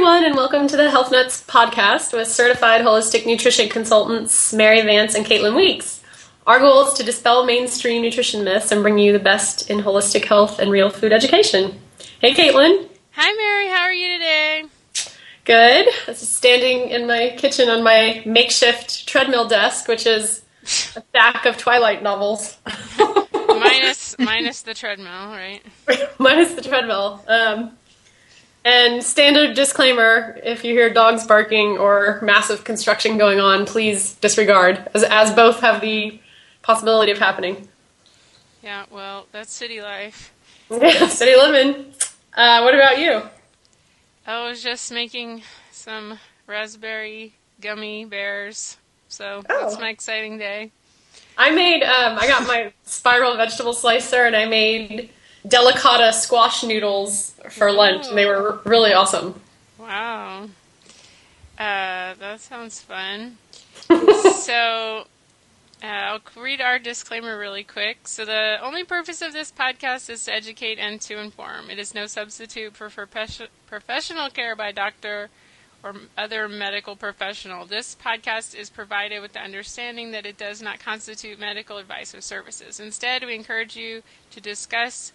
[0.00, 5.14] everyone, and welcome to the Health Nuts podcast with certified holistic nutrition consultants Mary Vance
[5.14, 6.02] and Caitlin Weeks.
[6.46, 10.24] Our goal is to dispel mainstream nutrition myths and bring you the best in holistic
[10.24, 11.78] health and real food education.
[12.18, 12.88] Hey, Caitlin.
[13.10, 13.68] Hi, Mary.
[13.68, 14.64] How are you today?
[15.44, 15.88] Good.
[15.88, 20.40] I was standing in my kitchen on my makeshift treadmill desk, which is
[20.96, 22.56] a stack of Twilight novels.
[23.48, 25.60] minus minus the treadmill, right?
[26.18, 27.22] minus the treadmill.
[27.28, 27.76] Um,
[28.64, 34.88] and standard disclaimer if you hear dogs barking or massive construction going on, please disregard,
[34.94, 36.20] as, as both have the
[36.62, 37.68] possibility of happening.
[38.62, 40.32] Yeah, well, that's city life.
[40.70, 41.86] Yeah, city living.
[42.34, 43.22] Uh, what about you?
[44.26, 45.42] I was just making
[45.72, 48.76] some raspberry gummy bears,
[49.08, 49.60] so oh.
[49.60, 50.70] that's my exciting day.
[51.38, 55.10] I made, um, I got my spiral vegetable slicer and I made
[55.46, 59.40] delicata squash noodles for lunch, and they were really awesome.
[59.78, 60.48] Wow.
[61.58, 63.38] Uh, that sounds fun.
[64.34, 65.04] so,
[65.82, 68.06] uh, I'll read our disclaimer really quick.
[68.06, 71.70] So, the only purpose of this podcast is to educate and to inform.
[71.70, 75.30] It is no substitute for professional care by doctor
[75.82, 77.64] or other medical professional.
[77.64, 82.20] This podcast is provided with the understanding that it does not constitute medical advice or
[82.20, 82.80] services.
[82.80, 85.12] Instead, we encourage you to discuss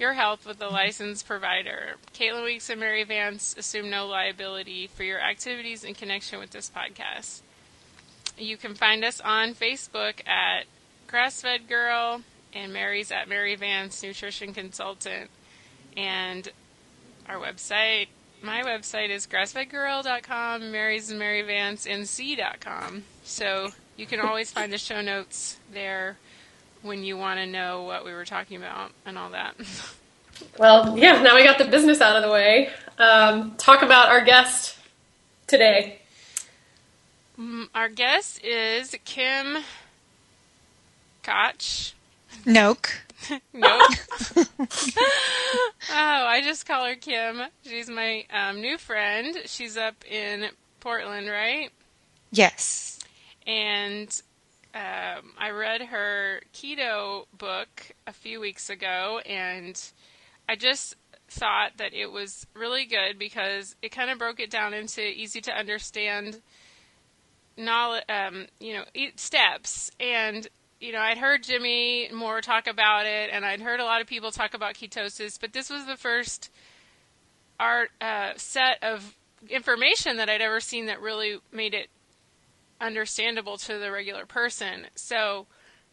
[0.00, 1.96] your health with a licensed provider.
[2.14, 6.70] Caitlin Weeks and Mary Vance assume no liability for your activities in connection with this
[6.74, 7.42] podcast.
[8.38, 10.64] You can find us on Facebook at
[11.06, 12.22] Grassfed Girl
[12.54, 15.28] and Mary's at Mary Vance Nutrition Consultant.
[15.96, 16.48] And
[17.28, 18.08] our website,
[18.42, 23.04] my website is grassfedgirl.com, Mary's and Mary Vance NC.com.
[23.22, 26.16] So you can always find the show notes there
[26.82, 29.54] when you want to know what we were talking about and all that.
[30.58, 32.70] Well, yeah, now we got the business out of the way.
[32.98, 34.78] Um, talk about our guest
[35.46, 35.98] today.
[37.38, 39.58] Mm, our guest is Kim
[41.22, 41.92] Koch.
[42.44, 42.90] Noke.
[43.54, 44.48] Noke.
[45.90, 47.42] oh, I just call her Kim.
[47.64, 49.36] She's my um, new friend.
[49.46, 50.46] She's up in
[50.80, 51.70] Portland, right?
[52.30, 52.98] Yes.
[53.46, 54.22] And
[54.74, 59.80] um, I read her keto book a few weeks ago, and
[60.48, 60.96] I just
[61.28, 65.40] thought that it was really good because it kind of broke it down into easy
[65.42, 66.40] to understand
[67.56, 68.84] knowledge, um, you know,
[69.16, 69.90] steps.
[69.98, 70.46] And
[70.80, 74.06] you know, I'd heard Jimmy Moore talk about it, and I'd heard a lot of
[74.06, 76.50] people talk about ketosis, but this was the first
[77.58, 79.16] art uh, set of
[79.48, 81.88] information that I'd ever seen that really made it
[82.80, 84.86] understandable to the regular person.
[84.94, 85.46] So,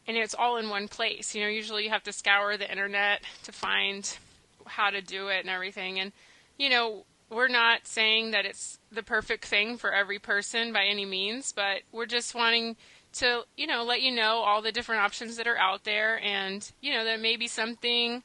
[0.08, 1.36] and it's all in one place.
[1.36, 4.18] You know, usually you have to scour the internet to find
[4.66, 6.00] how to do it and everything.
[6.00, 6.12] And,
[6.58, 11.06] you know, we're not saying that it's the perfect thing for every person by any
[11.06, 12.78] means, but we're just wanting
[13.14, 16.72] to, you know, let you know all the different options that are out there and,
[16.82, 18.24] you know, there may be something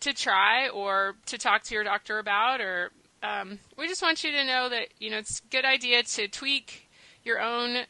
[0.00, 2.90] to try or to talk to your doctor about or
[3.22, 6.28] um, we just want you to know that, you know, it's a good idea to
[6.28, 6.83] tweak
[7.24, 7.84] your own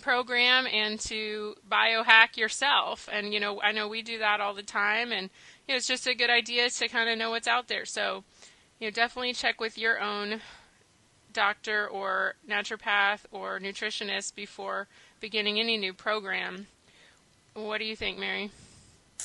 [0.00, 3.08] program and to biohack yourself.
[3.12, 5.30] And you know, I know we do that all the time, and
[5.66, 7.84] you know, it's just a good idea to kind of know what's out there.
[7.84, 8.24] So,
[8.78, 10.40] you know, definitely check with your own
[11.32, 14.88] doctor or naturopath or nutritionist before
[15.20, 16.66] beginning any new program.
[17.54, 18.50] What do you think, Mary?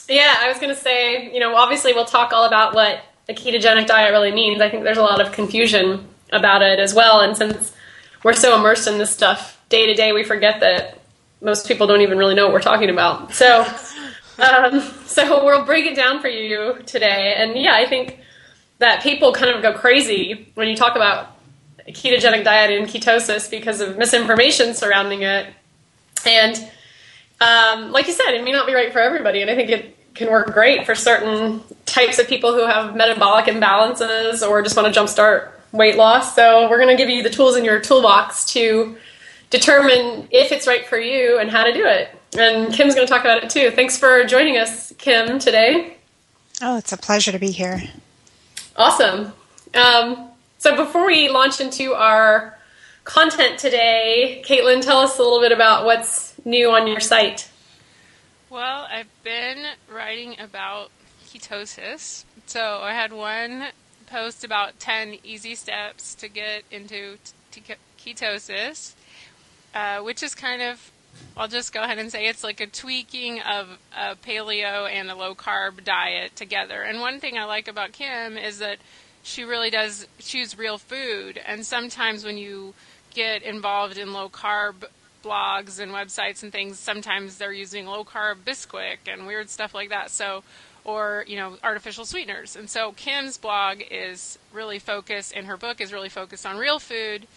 [0.10, 3.34] Yeah, I was going to say, you know, obviously we'll talk all about what a
[3.34, 4.62] ketogenic diet really means.
[4.62, 7.73] I think there's a lot of confusion about it as well, and since
[8.24, 11.00] we're so immersed in this stuff day to day, we forget that
[11.42, 13.34] most people don't even really know what we're talking about.
[13.34, 13.62] So,
[14.40, 17.36] um, so we'll break it down for you today.
[17.38, 18.20] And yeah, I think
[18.80, 21.38] that people kind of go crazy when you talk about
[21.88, 25.48] ketogenic diet and ketosis because of misinformation surrounding it.
[26.26, 26.56] And
[27.42, 29.98] um, like you said, it may not be right for everybody, and I think it
[30.14, 34.94] can work great for certain types of people who have metabolic imbalances or just want
[34.94, 36.36] to jumpstart weight loss.
[36.36, 38.96] So we're going to give you the tools in your toolbox to
[39.50, 42.10] determine if it's right for you and how to do it.
[42.38, 43.72] And Kim's going to talk about it too.
[43.72, 45.98] Thanks for joining us, Kim, today.
[46.62, 47.82] Oh, it's a pleasure to be here.
[48.78, 49.34] Awesome.
[49.74, 52.58] Um, so before we launch into our
[53.04, 57.50] content today, Caitlin, tell us a little bit about what's new on your site.
[58.50, 60.92] Well, I've been writing about
[61.28, 62.24] ketosis.
[62.46, 63.66] So I had one
[64.14, 67.18] post about 10 easy steps to get into
[67.52, 67.64] t-
[68.00, 68.94] ketosis,
[69.74, 70.92] uh, which is kind of,
[71.36, 75.16] I'll just go ahead and say it's like a tweaking of a paleo and a
[75.16, 76.84] low carb diet together.
[76.84, 78.78] And one thing I like about Kim is that
[79.24, 81.42] she really does choose real food.
[81.44, 82.76] And sometimes when you
[83.16, 84.84] get involved in low carb
[85.24, 89.90] blogs and websites and things, sometimes they're using low carb Bisquick and weird stuff like
[89.90, 90.12] that.
[90.12, 90.44] So,
[90.86, 92.56] or you know, artificial sweeteners.
[92.56, 96.80] And so Kim's blog is really focused, and her book is really focused on real
[96.80, 97.28] food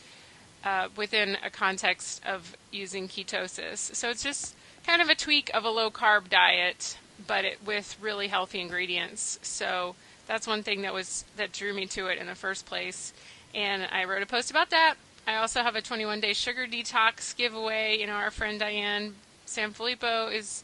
[0.64, 3.94] uh, within a context of using ketosis.
[3.94, 4.56] So it's just
[4.86, 9.38] kind of a tweak of a low carb diet, but it, with really healthy ingredients.
[9.42, 9.94] So
[10.26, 13.12] that's one thing that was that drew me to it in the first place.
[13.54, 14.94] And I wrote a post about that.
[15.26, 17.98] I also have a 21 day sugar detox giveaway.
[17.98, 19.14] You know, our friend Diane
[19.46, 20.62] Sanfilippo is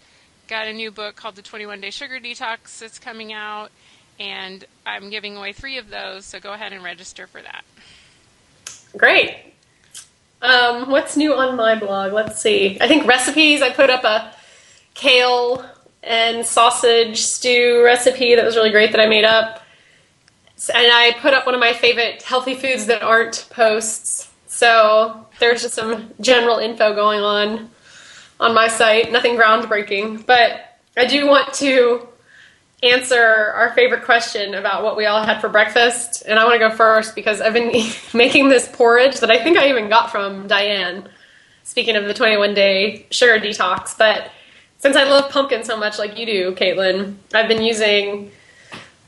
[0.49, 3.71] got a new book called The 21 Day Sugar Detox that's coming out,
[4.19, 6.25] and I'm giving away three of those.
[6.25, 7.65] So go ahead and register for that.
[8.97, 9.37] Great.
[10.43, 12.13] Um, what's new on my blog?
[12.13, 12.79] Let's see.
[12.81, 13.63] I think recipes.
[13.63, 14.35] I put up a
[14.95, 15.65] kale
[16.03, 19.63] and sausage stew recipe that was really great that I made up.
[20.75, 24.31] And I put up one of my favorite healthy foods that aren't posts.
[24.47, 27.71] So there's just some general info going on
[28.43, 29.11] on my site.
[29.13, 32.07] Nothing groundbreaking, but I do want to
[32.83, 36.25] answer our favorite question about what we all had for breakfast.
[36.27, 37.71] And I want to go first because I've been
[38.15, 41.09] making this porridge that I think I even got from Diane.
[41.63, 44.33] Speaking of the 21 day sugar detox, but
[44.79, 48.33] since I love pumpkin so much, like you do, Caitlin, I've been using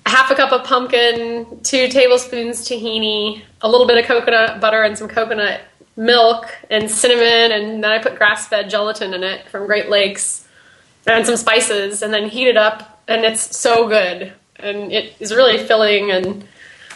[0.07, 4.97] half a cup of pumpkin, two tablespoons tahini, a little bit of coconut butter, and
[4.97, 5.63] some coconut
[5.97, 10.47] milk and cinnamon, and then I put grass fed gelatin in it from Great Lakes
[11.07, 14.33] and some spices, and then heat it up, and it's so good.
[14.57, 16.47] And it is really filling, and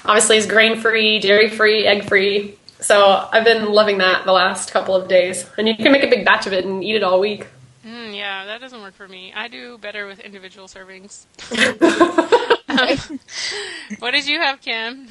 [0.04, 2.56] obviously is grain free, dairy free, egg free.
[2.80, 5.48] So I've been loving that the last couple of days.
[5.58, 7.46] And you can make a big batch of it and eat it all week.
[7.84, 9.32] Mm, yeah, that doesn't work for me.
[9.34, 11.26] I do better with individual servings.
[13.98, 15.08] what did you have, Kim?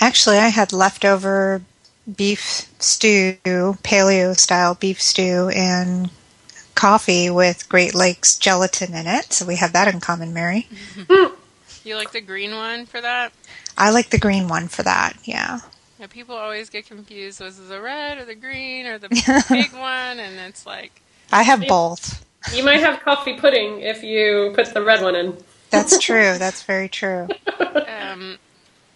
[0.00, 1.62] Actually, I had leftover
[2.16, 6.10] beef stew, paleo style beef stew, and
[6.74, 9.32] coffee with Great Lakes gelatin in it.
[9.32, 10.68] So we have that in common, Mary.
[11.84, 13.32] You like the green one for that?
[13.76, 15.60] I like the green one for that, yeah.
[16.00, 17.40] Yeah, people always get confused.
[17.40, 19.08] Was it the red or the green or the
[19.50, 20.18] big one?
[20.18, 21.02] And it's like.
[21.30, 22.24] I have both.
[22.54, 25.36] You might have coffee pudding if you put the red one in.
[25.68, 26.38] That's true.
[26.38, 27.28] That's very true.
[27.86, 28.38] Um,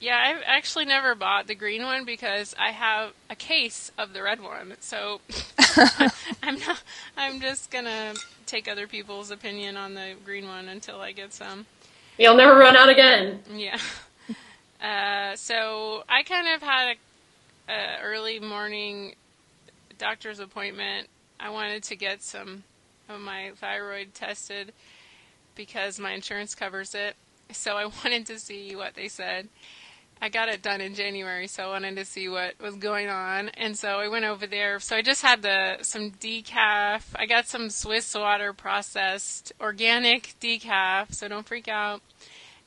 [0.00, 4.22] yeah, I've actually never bought the green one because I have a case of the
[4.22, 4.74] red one.
[4.80, 5.20] So
[6.42, 6.82] I'm not.
[7.16, 8.14] I'm just gonna
[8.46, 11.66] take other people's opinion on the green one until I get some.
[12.18, 13.40] You'll never run out again.
[13.52, 13.78] Yeah.
[14.80, 16.94] Uh, so I kind of had
[17.68, 19.16] a, a early morning
[19.98, 21.08] doctor's appointment.
[21.40, 22.62] I wanted to get some
[23.08, 24.72] of my thyroid tested
[25.56, 27.16] because my insurance covers it.
[27.50, 29.48] So I wanted to see what they said.
[30.20, 33.50] I got it done in January, so I wanted to see what was going on,
[33.50, 34.80] and so I went over there.
[34.80, 37.02] So I just had the some decaf.
[37.14, 42.02] I got some Swiss water processed organic decaf, so don't freak out.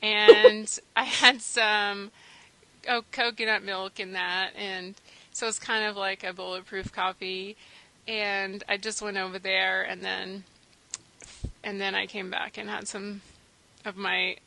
[0.02, 2.12] And I had some
[2.88, 4.96] oh, coconut milk in that, and
[5.34, 7.58] so it's kind of like a bulletproof coffee.
[8.08, 10.46] And I just went over there, and then
[11.64, 13.22] and then I came back and had some
[13.84, 14.38] of my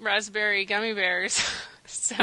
[0.00, 1.44] raspberry gummy bears.
[1.88, 2.14] so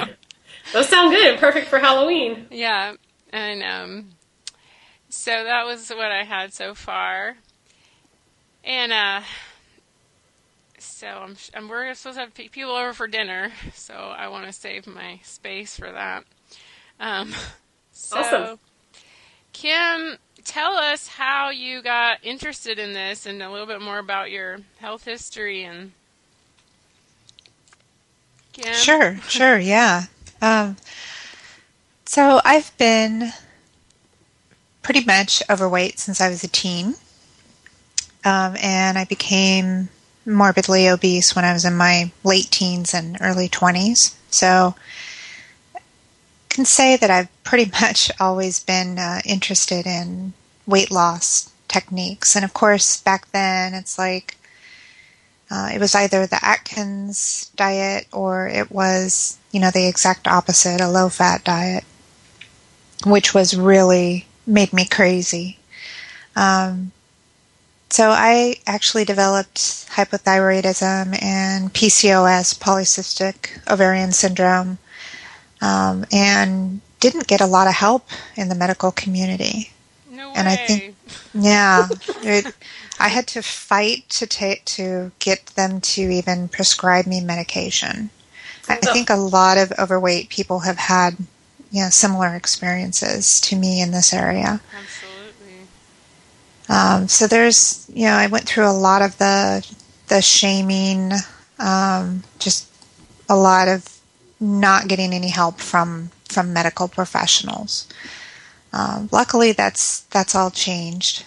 [0.73, 1.37] Those sound good.
[1.39, 2.47] Perfect for Halloween.
[2.51, 2.93] yeah,
[3.31, 4.09] and um,
[5.09, 7.35] so that was what I had so far.
[8.63, 9.21] And uh,
[10.79, 14.53] so I'm, I'm we're supposed to have people over for dinner, so I want to
[14.53, 16.23] save my space for that.
[16.99, 17.33] Um,
[17.91, 18.59] so, Awesome.
[19.53, 24.31] Kim, tell us how you got interested in this and a little bit more about
[24.31, 25.91] your health history and.
[28.55, 28.73] Kim?
[28.73, 30.05] Sure, sure, yeah.
[30.41, 30.77] Um,
[32.05, 33.33] so I've been
[34.81, 36.95] pretty much overweight since I was a teen.
[38.23, 39.89] Um, and I became
[40.25, 44.15] morbidly obese when I was in my late teens and early 20s.
[44.31, 44.73] So
[45.75, 45.79] I
[46.49, 50.33] can say that I've pretty much always been uh, interested in
[50.65, 52.35] weight loss techniques.
[52.35, 54.34] And of course, back then it's like
[55.51, 60.81] uh, it was either the Atkins diet or it was, you know, the exact opposite,
[60.81, 61.83] a low fat diet,
[63.05, 65.57] which was really made me crazy.
[66.35, 66.91] Um,
[67.89, 69.57] so I actually developed
[69.89, 74.77] hypothyroidism and PCOS, polycystic ovarian syndrome,
[75.61, 79.71] um, and didn't get a lot of help in the medical community.
[80.09, 80.33] No way.
[80.35, 80.95] And I think-
[81.33, 81.87] Yeah,
[82.23, 82.53] it,
[82.99, 88.09] I had to fight to take to get them to even prescribe me medication.
[88.67, 91.17] I, I think a lot of overweight people have had
[91.71, 94.61] you know similar experiences to me in this area.
[94.77, 95.67] Absolutely.
[96.69, 99.67] Um, so there's you know I went through a lot of the
[100.07, 101.11] the shaming,
[101.59, 102.69] um, just
[103.27, 103.99] a lot of
[104.39, 107.87] not getting any help from from medical professionals.
[108.73, 111.25] Um, luckily, that's that's all changed,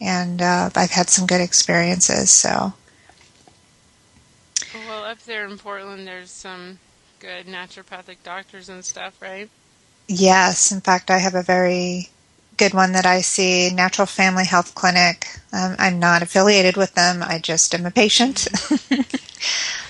[0.00, 2.30] and uh, I've had some good experiences.
[2.30, 2.72] So.
[4.86, 6.78] Well, up there in Portland, there's some
[7.20, 9.48] good naturopathic doctors and stuff, right?
[10.06, 12.08] Yes, in fact, I have a very
[12.56, 15.26] good one that I see, Natural Family Health Clinic.
[15.52, 17.22] Um, I'm not affiliated with them.
[17.22, 18.48] I just am a patient,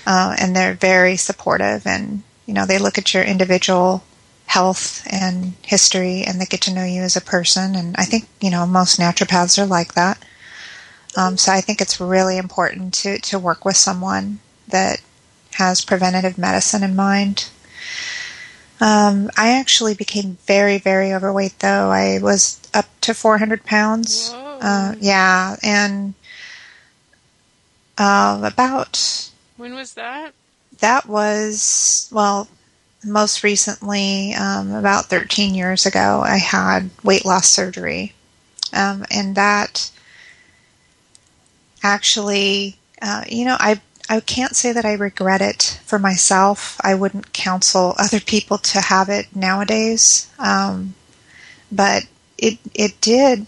[0.05, 1.85] uh, and they're very supportive.
[1.85, 4.03] And you know, they look at your individual
[4.49, 7.75] health and history, and they get to know you as a person.
[7.75, 10.17] And I think you know most naturopaths are like that.
[11.15, 15.01] Um, so I think it's really important to to work with someone that
[15.53, 17.49] has preventative medicine in mind.
[18.81, 21.89] Um, I actually became very, very overweight though.
[21.91, 24.31] I was up to 400 pounds.
[24.33, 26.13] Uh, yeah, and
[27.97, 29.29] uh, about.
[29.57, 30.33] When was that?
[30.79, 32.47] That was, well,
[33.03, 38.13] most recently, um, about 13 years ago, I had weight loss surgery.
[38.73, 39.89] Um, and that
[41.83, 46.81] actually, uh, you know, I I can't say that I regret it for myself.
[46.83, 50.95] I wouldn't counsel other people to have it nowadays, um,
[51.71, 52.05] but
[52.37, 53.45] it it did,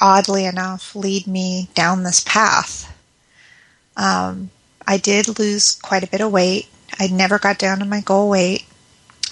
[0.00, 2.94] oddly enough, lead me down this path.
[3.96, 4.50] Um,
[4.86, 6.68] I did lose quite a bit of weight.
[6.98, 8.64] I never got down to my goal weight,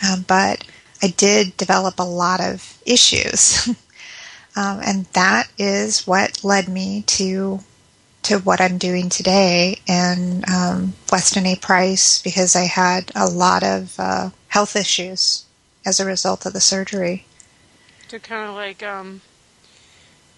[0.07, 0.65] um, but
[1.03, 3.69] I did develop a lot of issues,
[4.57, 7.61] um, and that is what led me to
[8.23, 11.57] to what I'm doing today and um, Weston A.
[11.57, 15.45] Price because I had a lot of uh, health issues
[15.85, 17.27] as a result of the surgery.
[18.09, 19.23] To kind of like um,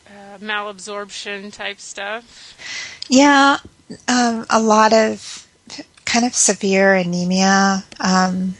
[0.06, 2.56] uh, malabsorption type stuff?
[3.08, 3.58] Yeah,
[4.08, 5.46] um, a lot of
[6.04, 8.54] kind of severe anemia, um,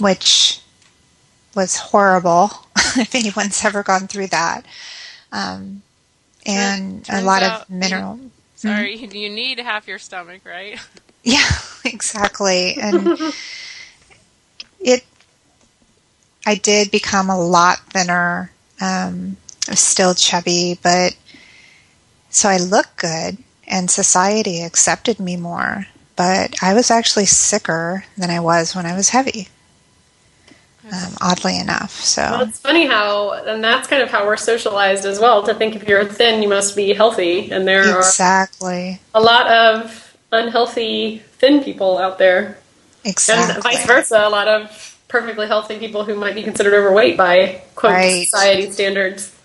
[0.00, 0.60] which
[1.54, 2.50] was horrible
[2.96, 4.64] if anyone's ever gone through that.
[5.30, 5.82] Um,
[6.46, 8.16] and a lot of mineral.
[8.16, 9.14] You, sorry, mm-hmm.
[9.16, 10.78] you need half your stomach, right?
[11.22, 11.50] Yeah,
[11.84, 12.78] exactly.
[12.80, 13.34] And
[14.80, 15.04] it,
[16.46, 18.50] I did become a lot thinner.
[18.80, 19.36] Um,
[19.68, 21.14] I was still chubby, but
[22.30, 23.36] so I look good,
[23.68, 25.88] and society accepted me more.
[26.16, 29.48] But I was actually sicker than I was when I was heavy
[30.92, 31.92] um, oddly enough.
[31.92, 35.42] So well, it's funny how, and that's kind of how we're socialized as well.
[35.44, 39.00] To think if you're thin, you must be healthy, and there exactly.
[39.14, 42.58] are a lot of unhealthy thin people out there.
[43.04, 44.22] Exactly, and vice versa.
[44.26, 48.26] A lot of perfectly healthy people who might be considered overweight by quote right.
[48.28, 49.36] society standards.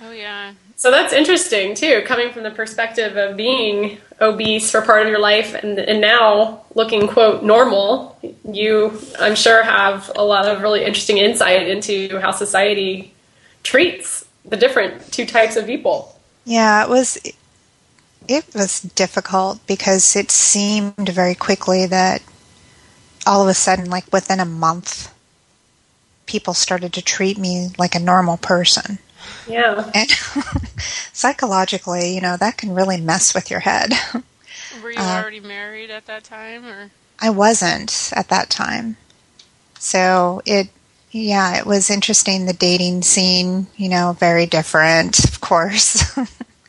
[0.00, 5.02] Oh yeah, so that's interesting too, coming from the perspective of being obese for part
[5.02, 8.18] of your life and, and now looking quote normal.
[8.44, 13.14] You, I'm sure, have a lot of really interesting insight into how society
[13.62, 16.18] treats the different two types of people.
[16.44, 17.16] Yeah, it was
[18.26, 22.24] it was difficult because it seemed very quickly that
[23.24, 25.14] all of a sudden, like within a month,
[26.26, 28.98] people started to treat me like a normal person.
[29.48, 29.90] Yeah.
[29.94, 30.10] And
[31.12, 33.92] psychologically, you know, that can really mess with your head.
[34.82, 36.90] Were you uh, already married at that time or?
[37.20, 38.96] I wasn't at that time.
[39.78, 40.68] So it
[41.10, 46.16] yeah, it was interesting the dating scene, you know, very different, of course.
[46.16, 46.26] well,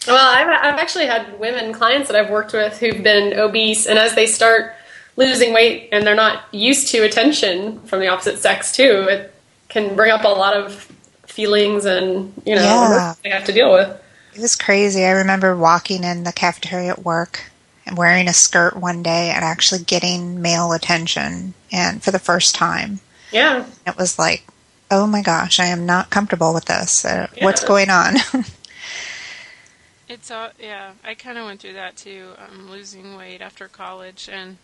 [0.08, 4.15] I've I've actually had women clients that I've worked with who've been obese and as
[4.15, 4.74] they start
[5.15, 9.34] losing weight and they're not used to attention from the opposite sex too, it
[9.70, 10.91] can bring up a lot of
[11.34, 13.13] feelings and you know yeah.
[13.24, 14.00] they have to deal with.
[14.36, 15.04] It was crazy.
[15.04, 17.52] I remember walking in the cafeteria at work
[17.86, 22.56] and wearing a skirt one day and actually getting male attention and for the first
[22.56, 23.00] time.
[23.32, 23.66] Yeah.
[23.86, 24.46] It was like,
[24.90, 27.06] oh my gosh, I am not comfortable with this.
[27.06, 27.44] Uh, yeah.
[27.44, 28.16] What's going on?
[30.08, 32.30] it's all, yeah, I kind of went through that too.
[32.38, 34.58] Um, losing weight after college and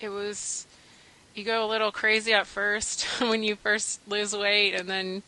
[0.00, 0.66] it was
[1.34, 5.22] you go a little crazy at first when you first lose weight and then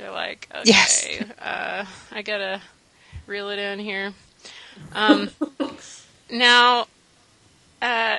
[0.00, 1.06] they're like, okay, yes.
[1.38, 2.62] uh, I gotta
[3.26, 4.12] reel it in here.
[4.94, 5.30] Um,
[6.30, 6.86] now,
[7.82, 8.16] uh,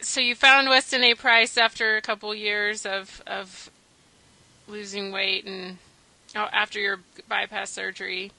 [0.00, 1.14] so you found Weston A.
[1.14, 3.70] Price after a couple years of of
[4.68, 5.78] losing weight and
[6.36, 8.30] oh, after your bypass surgery,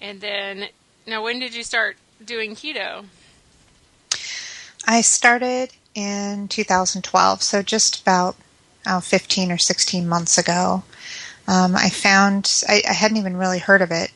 [0.00, 0.68] and then
[1.06, 3.06] now when did you start doing keto?
[4.86, 8.36] I started in 2012, so just about
[8.86, 10.84] oh, 15 or 16 months ago.
[11.46, 14.10] Um, I found I, I hadn't even really heard of it.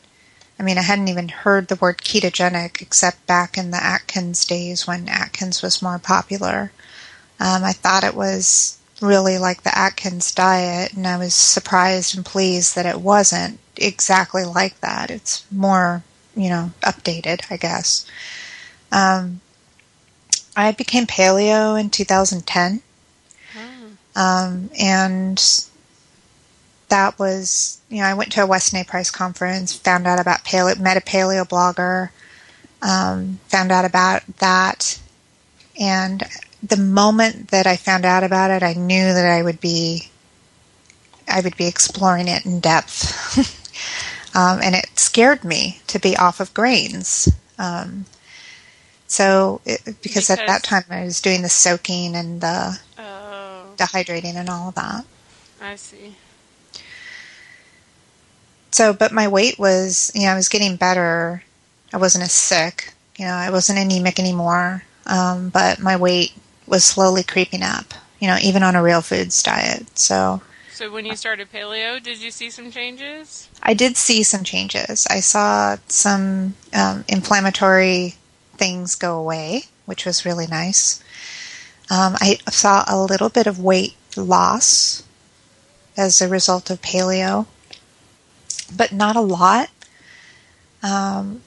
[0.59, 4.85] I mean, I hadn't even heard the word ketogenic except back in the Atkins days
[4.85, 6.71] when Atkins was more popular.
[7.39, 12.25] Um, I thought it was really like the Atkins diet, and I was surprised and
[12.25, 15.09] pleased that it wasn't exactly like that.
[15.09, 16.03] It's more,
[16.35, 18.05] you know, updated, I guess.
[18.91, 19.39] Um,
[20.57, 22.81] I became paleo in 2010.
[23.53, 23.87] Hmm.
[24.15, 25.68] Um, and
[26.89, 28.83] that was, you know, I went to a Weston A.
[28.83, 32.09] Price conference, found out about paleo, met a paleo blogger,
[32.81, 34.99] um, found out about that.
[35.79, 36.23] And
[36.61, 40.09] the moment that I found out about it, I knew that I would be,
[41.27, 43.37] I would be exploring it in depth.
[44.35, 47.29] um, and it scared me to be off of grains.
[47.57, 48.05] Um,
[49.07, 53.73] so, it, because, because, at that time I was doing the soaking and the oh.
[53.75, 55.05] dehydrating and all of that.
[55.61, 56.15] I see.
[58.71, 61.43] So, but my weight was, you know, I was getting better.
[61.93, 62.93] I wasn't as sick.
[63.17, 64.83] You know, I wasn't anemic anymore.
[65.05, 66.33] Um, but my weight
[66.67, 69.97] was slowly creeping up, you know, even on a real foods diet.
[69.97, 73.49] So, so when you started paleo, did you see some changes?
[73.61, 75.07] I did see some changes.
[75.07, 78.15] I saw some um, inflammatory
[78.53, 81.03] things go away, which was really nice.
[81.89, 85.03] Um, I saw a little bit of weight loss
[85.97, 87.47] as a result of paleo,
[88.75, 89.69] but not a lot.
[90.81, 91.41] Um,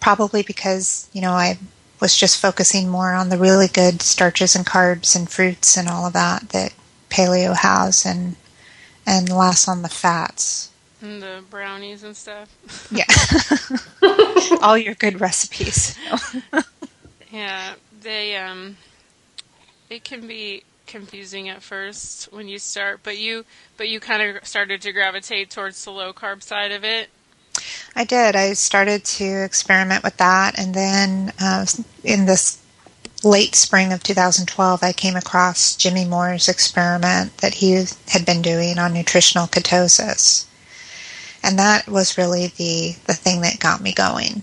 [0.00, 1.58] probably because you know I
[2.00, 6.06] was just focusing more on the really good starches and carbs and fruits and all
[6.06, 6.74] of that that
[7.10, 8.36] paleo has and
[9.06, 10.70] and less on the fats.
[11.00, 12.48] And the brownies and stuff.
[12.90, 13.04] Yeah.
[14.62, 15.96] all your good recipes.
[17.30, 18.76] yeah, they um
[19.88, 23.44] it can be confusing at first when you start, but you
[23.76, 27.10] but you kind of started to gravitate towards the low carb side of it
[27.94, 28.36] I did.
[28.36, 31.64] I started to experiment with that, and then uh,
[32.04, 32.60] in this
[33.24, 38.78] late spring of 2012, I came across Jimmy Moore's experiment that he had been doing
[38.78, 40.44] on nutritional ketosis,
[41.42, 44.42] and that was really the the thing that got me going.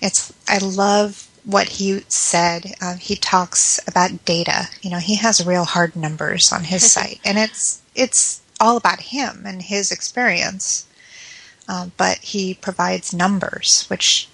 [0.00, 2.74] It's I love what he said.
[2.82, 4.68] Uh, he talks about data.
[4.82, 9.00] You know, he has real hard numbers on his site, and it's it's all about
[9.00, 10.86] him and his experience
[11.68, 14.28] uh, but he provides numbers, which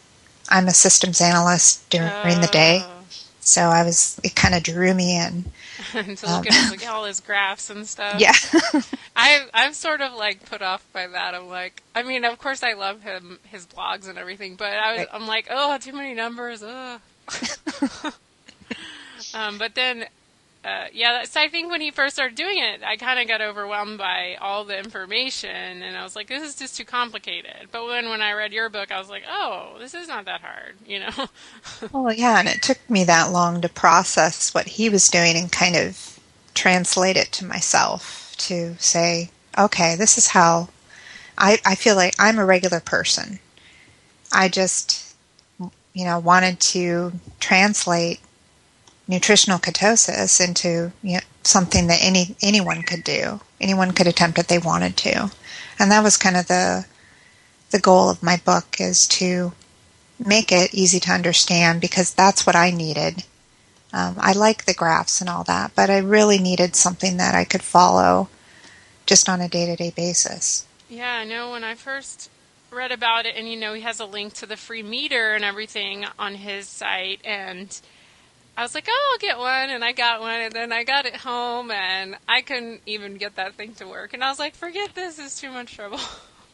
[0.49, 2.41] I'm a systems analyst during oh.
[2.41, 2.92] the day, oh.
[3.43, 5.45] So I was it kind of drew me in.
[5.93, 8.21] to um, look at all his graphs and stuff.
[8.21, 8.33] Yeah,
[9.17, 11.35] I I'm sort of like put off by that.
[11.35, 14.93] I'm like, I mean, of course I love him, his blogs and everything, but I
[14.93, 15.09] was, right.
[15.13, 16.63] I'm like, oh, too many numbers.
[16.63, 17.01] Ugh.
[19.35, 20.07] um, but then
[20.65, 23.41] uh, yeah, so I think when he first started doing it, I kind of got
[23.41, 27.85] overwhelmed by all the information, and I was like, "This is just too complicated." But
[27.87, 30.77] when when I read your book, I was like, "Oh, this is not that hard,"
[30.87, 31.29] you know.
[31.93, 35.51] well, yeah, and it took me that long to process what he was doing and
[35.51, 36.21] kind of
[36.55, 40.69] translate it to myself to say, "Okay, this is how
[41.37, 43.41] I I feel like I'm a regular person."
[44.33, 45.15] I just,
[45.93, 48.21] you know, wanted to translate
[49.09, 53.41] nutritional ketosis into you know, something that any anyone could do.
[53.61, 55.31] Anyone could attempt if they wanted to,
[55.79, 56.87] and that was kind of the
[57.71, 59.53] the goal of my book is to
[60.19, 63.25] make it easy to understand because that's what I needed.
[63.93, 67.45] Um, I like the graphs and all that, but I really needed something that I
[67.45, 68.29] could follow
[69.07, 70.67] just on a day to day basis.
[70.89, 72.31] Yeah, I know when I first
[72.71, 75.45] read about it, and you know, he has a link to the free meter and
[75.45, 77.81] everything on his site, and
[78.57, 81.07] I was like, oh, I'll get one, and I got one, and then I got
[81.07, 84.55] it home, and I couldn't even get that thing to work, and I was like,
[84.55, 86.01] forget this, it's too much trouble.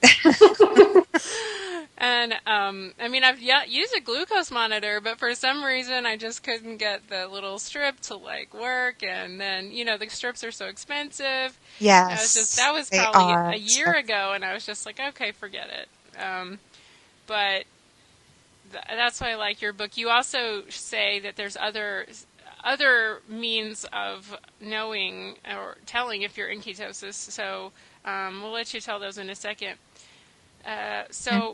[1.99, 6.43] and um, I mean, I've used a glucose monitor, but for some reason, I just
[6.43, 9.03] couldn't get the little strip to like work.
[9.03, 11.59] And then, you know, the strips are so expensive.
[11.79, 15.01] Yes, I was just that was probably a year ago, and I was just like,
[15.01, 15.89] okay, forget it.
[16.23, 16.59] Um,
[17.27, 17.65] but
[18.73, 19.97] that's why I like your book.
[19.97, 22.07] You also say that there's other
[22.65, 27.15] other means of knowing or telling if you're in ketosis.
[27.15, 27.73] So
[28.05, 29.75] um, we'll let you tell those in a second.
[30.67, 31.53] Uh, so mm-hmm.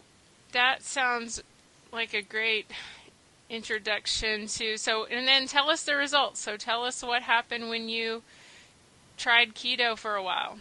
[0.53, 1.42] that sounds
[1.92, 2.70] like a great
[3.50, 4.77] introduction to.
[4.77, 6.40] So and then tell us the results.
[6.40, 8.22] So tell us what happened when you
[9.16, 10.59] tried keto for a while.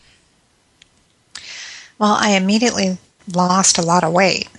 [1.98, 2.98] Well, I immediately
[3.34, 4.50] lost a lot of weight.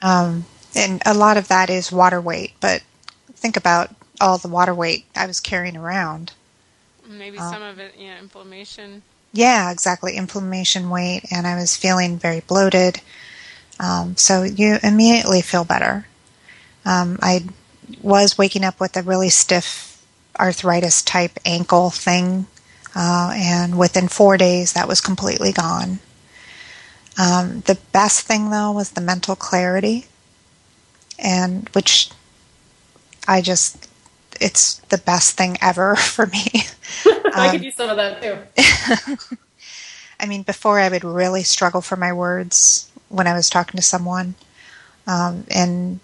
[0.00, 0.44] Um,
[0.78, 2.52] and a lot of that is water weight.
[2.60, 2.82] But
[3.34, 6.32] think about all the water weight I was carrying around.
[7.08, 9.02] Maybe uh, some of it, yeah, inflammation.
[9.32, 10.16] Yeah, exactly.
[10.16, 13.00] Inflammation weight, and I was feeling very bloated.
[13.80, 16.06] Um, so you immediately feel better.
[16.84, 17.44] Um, I
[18.02, 20.04] was waking up with a really stiff
[20.38, 22.46] arthritis type ankle thing,
[22.94, 26.00] uh, and within four days that was completely gone.
[27.18, 30.06] Um, the best thing though was the mental clarity,
[31.18, 32.10] and which
[33.26, 33.88] I just
[34.40, 36.44] it's the best thing ever for me.
[37.34, 39.16] I could um, use some of that too.
[40.20, 43.82] I mean, before I would really struggle for my words when I was talking to
[43.82, 44.34] someone,
[45.06, 46.00] um, and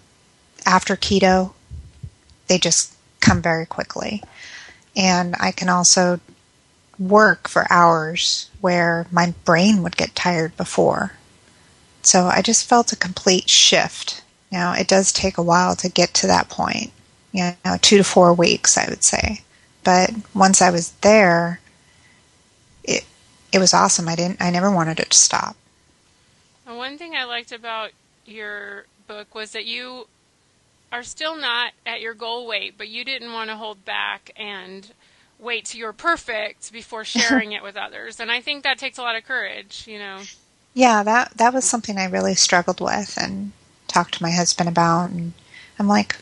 [0.65, 1.53] after keto,
[2.47, 4.23] they just come very quickly.
[4.95, 6.19] And I can also
[6.97, 11.13] work for hours where my brain would get tired before.
[12.01, 14.21] So I just felt a complete shift.
[14.55, 16.93] Now, it does take a while to get to that point,
[17.33, 19.41] you know, two to four weeks, I would say.
[19.83, 21.59] But once I was there,
[22.81, 23.03] it
[23.51, 24.07] it was awesome.
[24.07, 25.57] I didn't I never wanted it to stop.
[26.65, 27.91] One thing I liked about
[28.25, 30.07] your book was that you
[30.89, 34.89] are still not at your goal weight, but you didn't want to hold back and
[35.37, 38.21] wait till you're perfect before sharing it with others.
[38.21, 40.21] And I think that takes a lot of courage, you know.
[40.73, 43.51] Yeah, that that was something I really struggled with and
[43.95, 45.31] talked to my husband about and
[45.79, 46.17] I'm like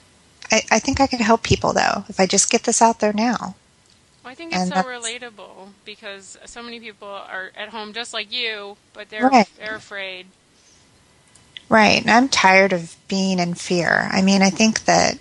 [0.51, 3.13] I, I think I could help people though if I just get this out there
[3.13, 3.55] now.
[4.23, 8.13] Well, I think it's and so relatable because so many people are at home just
[8.13, 9.49] like you, but they're right.
[9.57, 10.27] they're afraid.
[11.69, 12.01] Right.
[12.01, 14.07] And I'm tired of being in fear.
[14.11, 15.17] I mean, I think that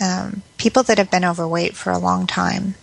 [0.00, 2.74] um, people that have been overweight for a long time,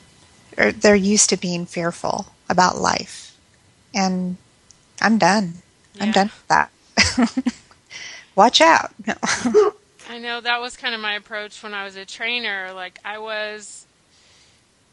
[0.58, 3.36] are, they're used to being fearful about life.
[3.94, 4.38] And
[5.02, 5.56] I'm done.
[5.96, 6.04] Yeah.
[6.04, 7.56] I'm done with that.
[8.36, 8.94] Watch out.
[10.10, 12.72] I know that was kind of my approach when I was a trainer.
[12.74, 13.86] Like, I was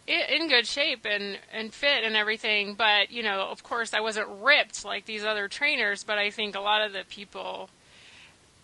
[0.06, 4.26] in good shape and and fit and everything but you know of course I wasn't
[4.40, 7.68] ripped like these other trainers but I think a lot of the people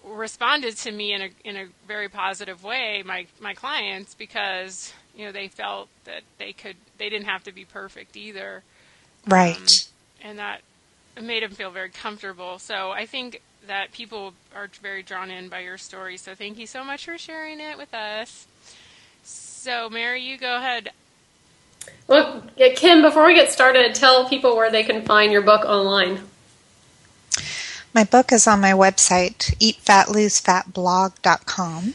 [0.04, 5.24] responded to me in a in a very positive way, my my clients, because you
[5.24, 8.62] know they felt that they could they didn't have to be perfect either,
[9.26, 9.56] right?
[9.56, 10.60] Um, and that
[11.20, 12.58] made them feel very comfortable.
[12.58, 16.16] So I think that people are very drawn in by your story.
[16.16, 18.46] So thank you so much for sharing it with us.
[19.22, 20.90] So Mary, you go ahead.
[22.06, 22.44] Well,
[22.76, 26.20] Kim, before we get started, tell people where they can find your book online.
[27.92, 31.94] My book is on my website, eatfatlosefat.blog.com.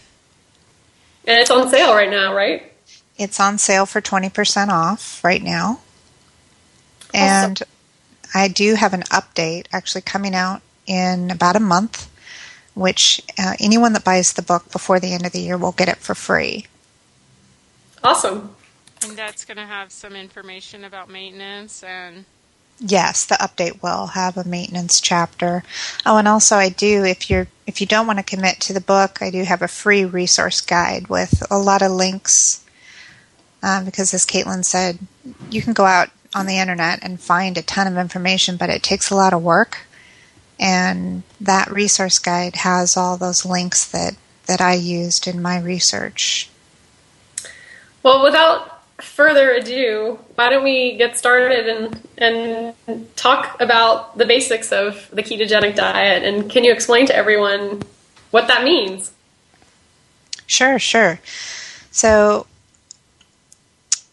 [1.26, 2.74] And it's on sale right now, right?
[3.18, 5.80] It's on sale for 20% off right now.
[7.14, 7.14] Awesome.
[7.14, 7.62] And
[8.34, 12.10] I do have an update actually coming out in about a month,
[12.74, 15.88] which uh, anyone that buys the book before the end of the year will get
[15.88, 16.66] it for free.
[18.04, 18.56] Awesome.
[19.04, 22.26] And that's going to have some information about maintenance and
[22.82, 25.64] Yes, the update will have a maintenance chapter.
[26.06, 28.80] Oh, and also I do if you're if you don't want to commit to the
[28.80, 32.64] book, I do have a free resource guide with a lot of links.
[33.62, 35.00] Um, because as Caitlin said,
[35.52, 38.82] you can go out on the internet and find a ton of information, but it
[38.82, 39.80] takes a lot of work.
[40.60, 44.16] And that resource guide has all those links that
[44.48, 46.50] that I used in my research.
[48.02, 54.72] Well, without further ado, why don't we get started and and talk about the basics
[54.72, 56.24] of the ketogenic diet?
[56.24, 57.84] And can you explain to everyone
[58.32, 59.12] what that means?
[60.48, 61.20] Sure, sure.
[61.92, 62.48] So,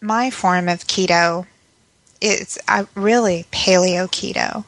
[0.01, 1.47] my form of keto
[2.21, 4.65] is a uh, really paleo keto.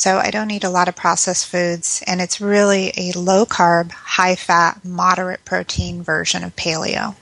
[0.00, 3.90] So, I don't eat a lot of processed foods, and it's really a low carb,
[3.90, 7.16] high fat, moderate protein version of paleo.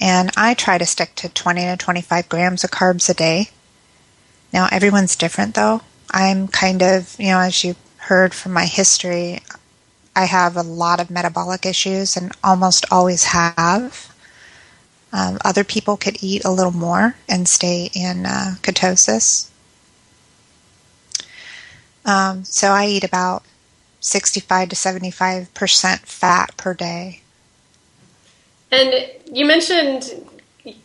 [0.00, 3.50] And I try to stick to 20 to 25 grams of carbs a day.
[4.52, 5.80] Now, everyone's different though.
[6.12, 9.40] I'm kind of, you know, as you heard from my history,
[10.14, 14.14] I have a lot of metabolic issues and almost always have.
[15.12, 19.49] Um, other people could eat a little more and stay in uh, ketosis.
[22.04, 23.44] Um, so I eat about
[24.00, 27.20] 65 to 75% fat per day.
[28.70, 30.26] And you mentioned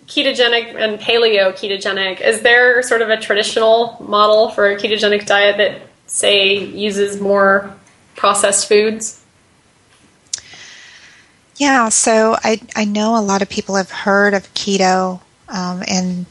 [0.07, 2.21] ketogenic and paleo ketogenic.
[2.21, 7.75] Is there sort of a traditional model for a ketogenic diet that, say, uses more
[8.15, 9.21] processed foods?
[11.57, 16.25] Yeah, so I, I know a lot of people have heard of keto, um, and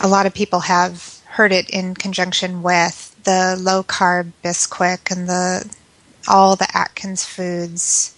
[0.00, 5.28] a lot of people have heard it in conjunction with the low carb Bisquick and
[5.28, 5.70] the
[6.28, 8.14] all the Atkins foods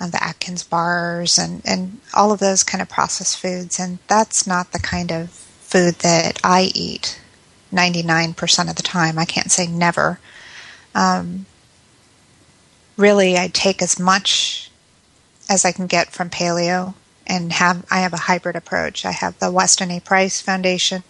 [0.00, 3.78] um, the Atkins bars, and, and all of those kind of processed foods.
[3.78, 7.20] And that's not the kind of food that I eat
[7.72, 9.18] 99% of the time.
[9.18, 10.18] I can't say never.
[10.94, 11.44] Um,
[12.96, 14.70] really, I take as much
[15.48, 16.94] as I can get from paleo
[17.26, 19.04] and have I have a hybrid approach.
[19.04, 20.00] I have the Weston A.
[20.00, 21.02] Price Foundation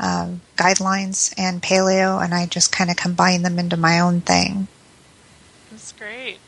[0.00, 4.68] um, guidelines and paleo, and I just kind of combine them into my own thing.
[5.70, 6.38] That's great.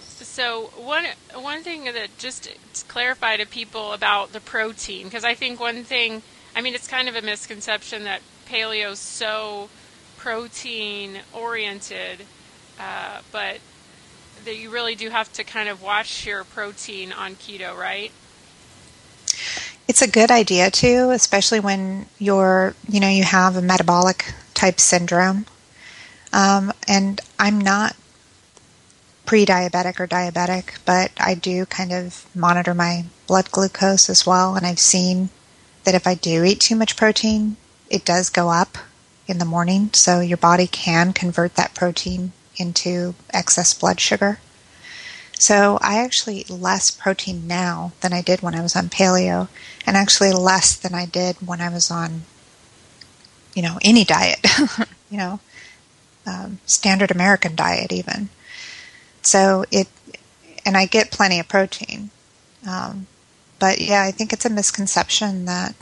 [0.00, 5.34] So one one thing that just to clarify to people about the protein, because I
[5.34, 6.22] think one thing,
[6.54, 9.68] I mean, it's kind of a misconception that paleo is so
[10.18, 12.26] protein oriented,
[12.78, 13.58] uh, but
[14.44, 18.12] that you really do have to kind of watch your protein on keto, right?
[19.88, 24.80] It's a good idea too, especially when you're, you know, you have a metabolic type
[24.80, 25.46] syndrome.
[26.32, 27.94] Um, and I'm not
[29.26, 34.56] pre-diabetic or diabetic, but I do kind of monitor my blood glucose as well.
[34.56, 35.30] And I've seen
[35.84, 37.56] that if I do eat too much protein,
[37.88, 38.78] it does go up
[39.28, 39.90] in the morning.
[39.92, 44.40] So your body can convert that protein into excess blood sugar.
[45.38, 49.48] So I actually eat less protein now than I did when I was on paleo,
[49.86, 52.22] and actually less than I did when I was on,
[53.54, 54.40] you know, any diet,
[55.10, 55.40] you know,
[56.26, 58.30] um, standard American diet even.
[59.22, 59.88] So it,
[60.64, 62.10] and I get plenty of protein.
[62.66, 63.06] Um,
[63.58, 65.74] but yeah, I think it's a misconception that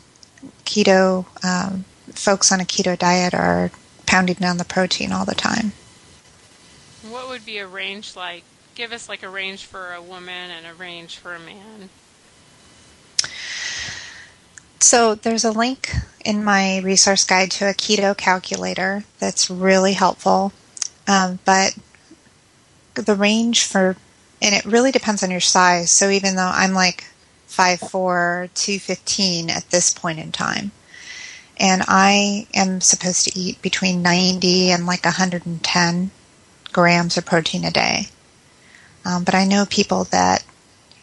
[0.65, 3.71] keto, um, folks on a keto diet are
[4.07, 5.73] pounding down the protein all the time.
[7.09, 8.45] What would be a range like?
[8.75, 11.91] Give us like a range for a woman and a range for a man.
[14.81, 15.91] So there's a link
[16.25, 20.53] in my resource guide to a keto calculator that's really helpful.
[21.07, 21.77] Um, but
[22.95, 23.97] the range for,
[24.43, 25.91] and it really depends on your size.
[25.91, 27.05] So even though I'm like
[27.49, 30.73] 5'4", 215 at this point in time,
[31.59, 36.11] and I am supposed to eat between 90 and like 110
[36.73, 38.09] grams of protein a day.
[39.05, 40.45] Um, but I know people that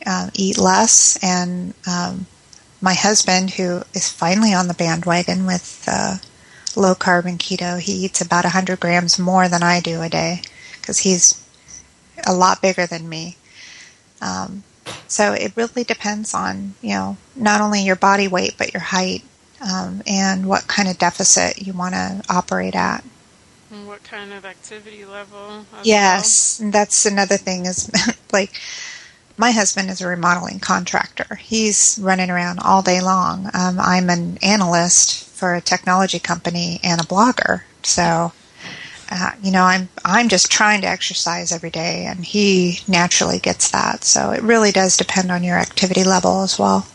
[0.06, 2.26] uh, eat less, and um,
[2.82, 6.18] my husband, who is finally on the bandwagon with uh,
[6.76, 10.42] low carb and keto, he eats about 100 grams more than I do a day
[10.80, 11.46] because he's
[12.26, 13.38] a lot bigger than me.
[14.22, 14.64] Um,
[15.08, 19.24] so it really depends on, you know, not only your body weight, but your height
[19.62, 23.04] um, and what kind of deficit you want to operate at.
[23.72, 25.66] And what kind of activity level?
[25.84, 26.72] Yes, well?
[26.72, 27.90] that's another thing is
[28.34, 28.52] like
[29.38, 31.36] my husband is a remodeling contractor.
[31.36, 33.50] He's running around all day long.
[33.54, 37.62] Um, I'm an analyst for a technology company and a blogger.
[37.84, 38.34] So
[39.12, 43.70] uh, you know, I'm I'm just trying to exercise every day, and he naturally gets
[43.72, 44.06] that.
[44.06, 46.88] So it really does depend on your activity level as well.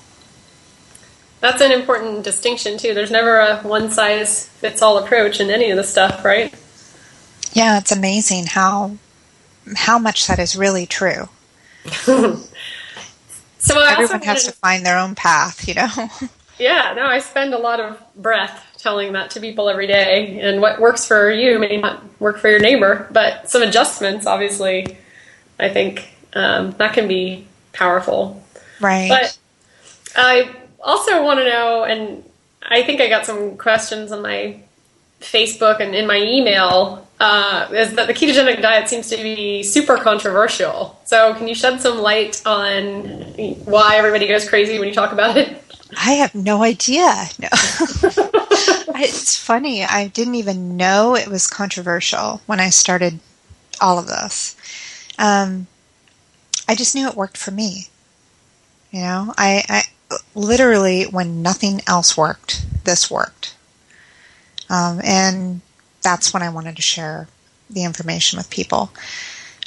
[1.40, 2.94] That's an important distinction too.
[2.94, 6.54] There's never a one size fits all approach in any of the stuff, right?
[7.56, 8.98] Yeah, it's amazing how
[9.74, 11.30] how much that is really true.
[11.86, 12.36] so
[13.70, 15.88] everyone has to find their own path, you know.
[16.58, 20.38] yeah, no, I spend a lot of breath telling that to people every day.
[20.38, 24.98] And what works for you may not work for your neighbor, but some adjustments, obviously,
[25.58, 28.44] I think um, that can be powerful.
[28.82, 29.08] Right.
[29.08, 29.38] But
[30.14, 32.22] I also want to know, and
[32.62, 34.60] I think I got some questions on my
[35.20, 39.96] Facebook and in my email, uh, is that the ketogenic diet seems to be super
[39.96, 41.00] controversial.
[41.04, 43.02] So, can you shed some light on
[43.64, 45.62] why everybody goes crazy when you talk about it?
[45.96, 47.26] I have no idea.
[47.38, 47.48] No.
[48.98, 49.84] it's funny.
[49.84, 53.20] I didn't even know it was controversial when I started
[53.80, 54.56] all of this.
[55.18, 55.68] Um,
[56.68, 57.88] I just knew it worked for me.
[58.90, 63.54] You know, I, I literally when nothing else worked, this worked,
[64.68, 65.60] um, and
[66.06, 67.26] that's when I wanted to share
[67.68, 68.92] the information with people.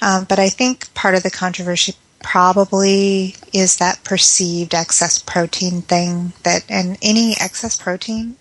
[0.02, 6.32] Um, but I think part of the controversy probably is that perceived excess protein thing
[6.44, 8.38] that and any excess protein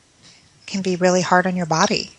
[0.66, 2.12] can be really hard on your body.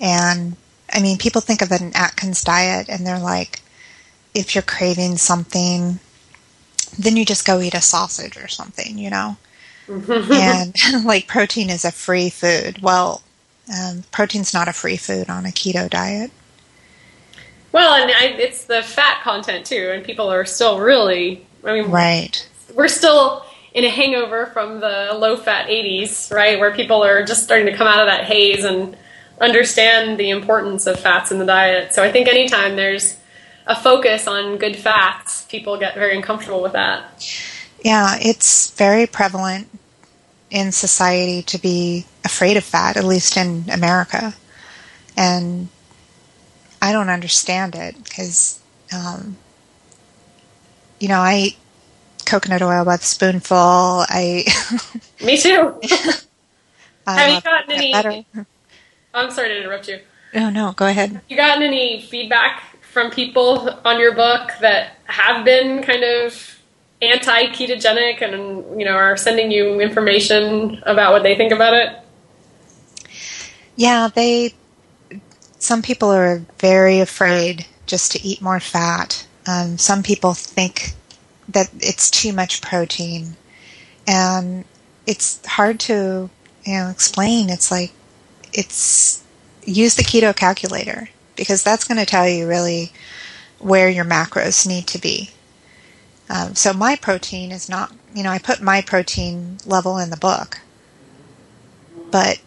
[0.00, 0.56] And
[0.92, 3.62] I mean, people think of an Atkins diet and they're like,
[4.34, 6.00] if you're craving something,
[6.98, 9.36] then you just go eat a sausage or something, you know?
[9.88, 12.82] and like protein is a free food.
[12.82, 13.22] Well,
[13.72, 16.30] um, protein's not a free food on a keto diet.
[17.72, 21.46] Well, and I, it's the fat content too, and people are still really.
[21.64, 22.48] I mean, right.
[22.74, 26.60] We're still in a hangover from the low fat 80s, right?
[26.60, 28.96] Where people are just starting to come out of that haze and
[29.40, 31.92] understand the importance of fats in the diet.
[31.94, 33.16] So I think anytime there's
[33.66, 37.26] a focus on good fats, people get very uncomfortable with that.
[37.84, 39.68] Yeah, it's very prevalent
[40.50, 44.34] in society to be afraid of fat, at least in America.
[45.16, 45.68] And
[46.82, 48.60] I don't understand it because,
[48.92, 49.36] um,
[50.98, 51.58] you know, I eat
[52.26, 53.56] coconut oil by the spoonful.
[53.56, 54.44] I.
[55.24, 55.74] Me too.
[57.06, 57.92] Have you gotten any?
[57.92, 58.24] Better.
[59.12, 60.00] I'm sorry to interrupt you.
[60.34, 61.12] No, no, go ahead.
[61.12, 66.58] Have you gotten any feedback from people on your book that have been kind of
[67.02, 72.03] anti-ketogenic and you know are sending you information about what they think about it?
[73.76, 74.54] Yeah, they.
[75.58, 79.26] Some people are very afraid just to eat more fat.
[79.46, 80.92] Um, some people think
[81.48, 83.36] that it's too much protein,
[84.06, 84.64] and
[85.06, 86.30] it's hard to
[86.64, 87.50] you know explain.
[87.50, 87.92] It's like
[88.52, 89.22] it's
[89.64, 92.92] use the keto calculator because that's going to tell you really
[93.58, 95.30] where your macros need to be.
[96.28, 100.16] Um, so my protein is not, you know, I put my protein level in the
[100.16, 100.60] book,
[102.10, 102.40] but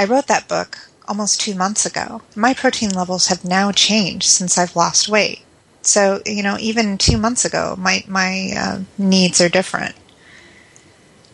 [0.00, 2.22] I wrote that book almost two months ago.
[2.34, 5.42] My protein levels have now changed since I've lost weight.
[5.82, 9.94] So you know, even two months ago, my my uh, needs are different.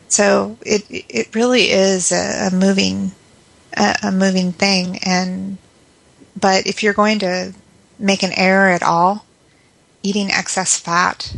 [0.09, 3.13] So it it really is a, a moving
[3.77, 5.59] a, a moving thing, and
[6.35, 7.55] but if you're going to
[8.01, 9.27] make an error at all,
[10.03, 11.37] eating excess fat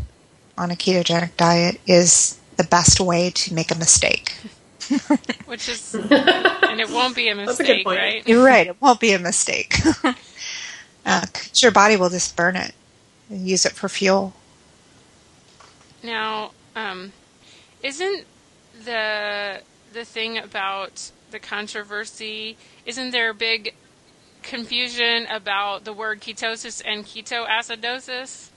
[0.56, 4.32] on a ketogenic diet is the best way to make a mistake.
[5.46, 8.26] Which is, and it won't be a mistake, a right?
[8.26, 8.66] You're right.
[8.66, 9.74] It won't be a mistake.
[11.06, 11.26] uh,
[11.62, 12.74] your body will just burn it
[13.28, 14.34] and use it for fuel.
[16.02, 17.12] Now, um,
[17.82, 18.24] isn't
[18.84, 22.56] the the thing about the controversy?
[22.86, 23.74] Isn't there a big
[24.42, 28.50] confusion about the word ketosis and ketoacidosis?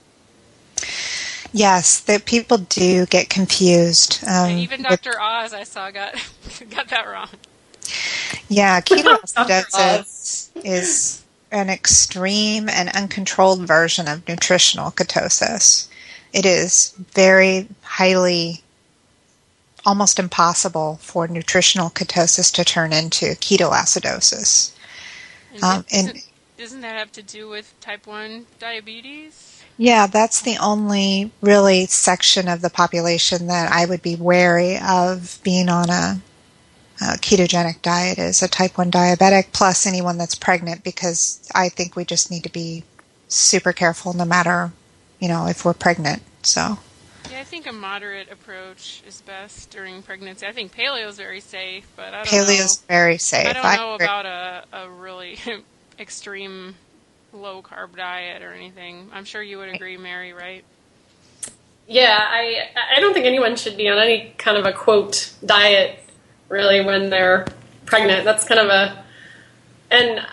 [1.52, 4.24] Yes, that people do get confused.
[4.26, 5.10] Um, even Dr.
[5.10, 6.14] With, Oz, I saw, got
[6.70, 7.28] got that wrong.
[8.48, 15.88] Yeah, ketoacidosis is an extreme and uncontrolled version of nutritional ketosis.
[16.32, 18.62] It is very highly,
[19.84, 24.72] almost impossible for nutritional ketosis to turn into ketoacidosis.
[25.52, 26.22] And, um, and
[26.56, 29.51] doesn't that have to do with type 1 diabetes?
[29.76, 35.40] Yeah, that's the only really section of the population that I would be wary of
[35.42, 36.20] being on a,
[37.00, 41.96] a ketogenic diet is a type 1 diabetic plus anyone that's pregnant because I think
[41.96, 42.84] we just need to be
[43.28, 44.72] super careful no matter,
[45.18, 46.22] you know, if we're pregnant.
[46.42, 46.78] So
[47.30, 50.46] yeah, I think a moderate approach is best during pregnancy.
[50.46, 52.94] I think paleo is very safe, but I don't Paleo's know.
[52.94, 53.46] very safe.
[53.46, 54.06] I don't know agree.
[54.06, 55.38] about a, a really
[55.98, 56.74] extreme
[57.32, 59.10] low carb diet or anything.
[59.12, 60.64] I'm sure you would agree, Mary, right?
[61.86, 65.98] Yeah, I I don't think anyone should be on any kind of a quote diet
[66.48, 67.46] really when they're
[67.86, 68.24] pregnant.
[68.24, 69.04] That's kind of a
[69.90, 70.24] and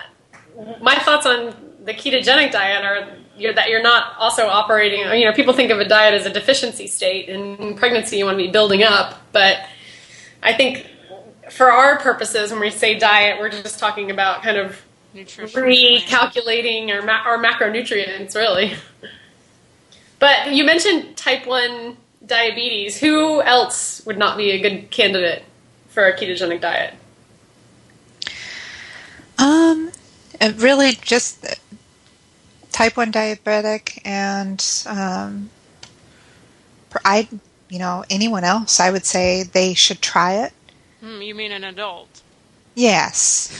[0.81, 3.07] my thoughts on the ketogenic diet are
[3.37, 4.99] you're, that you're not also operating.
[4.99, 8.25] You know, people think of a diet as a deficiency state, and in pregnancy you
[8.25, 9.21] want to be building up.
[9.31, 9.59] But
[10.43, 10.87] I think
[11.49, 14.81] for our purposes, when we say diet, we're just talking about kind of
[15.19, 18.73] Nutrition recalculating our, ma- our macronutrients, really.
[20.19, 22.99] But you mentioned type 1 diabetes.
[22.99, 25.43] Who else would not be a good candidate
[25.89, 26.93] for a ketogenic diet?
[29.37, 29.91] Um,
[30.55, 31.45] really just
[32.71, 35.49] type 1 diabetic and um,
[37.05, 37.27] I,
[37.69, 40.53] you know, anyone else, I would say they should try it.
[41.03, 42.21] Mm, you mean an adult?
[42.79, 43.51] Yes.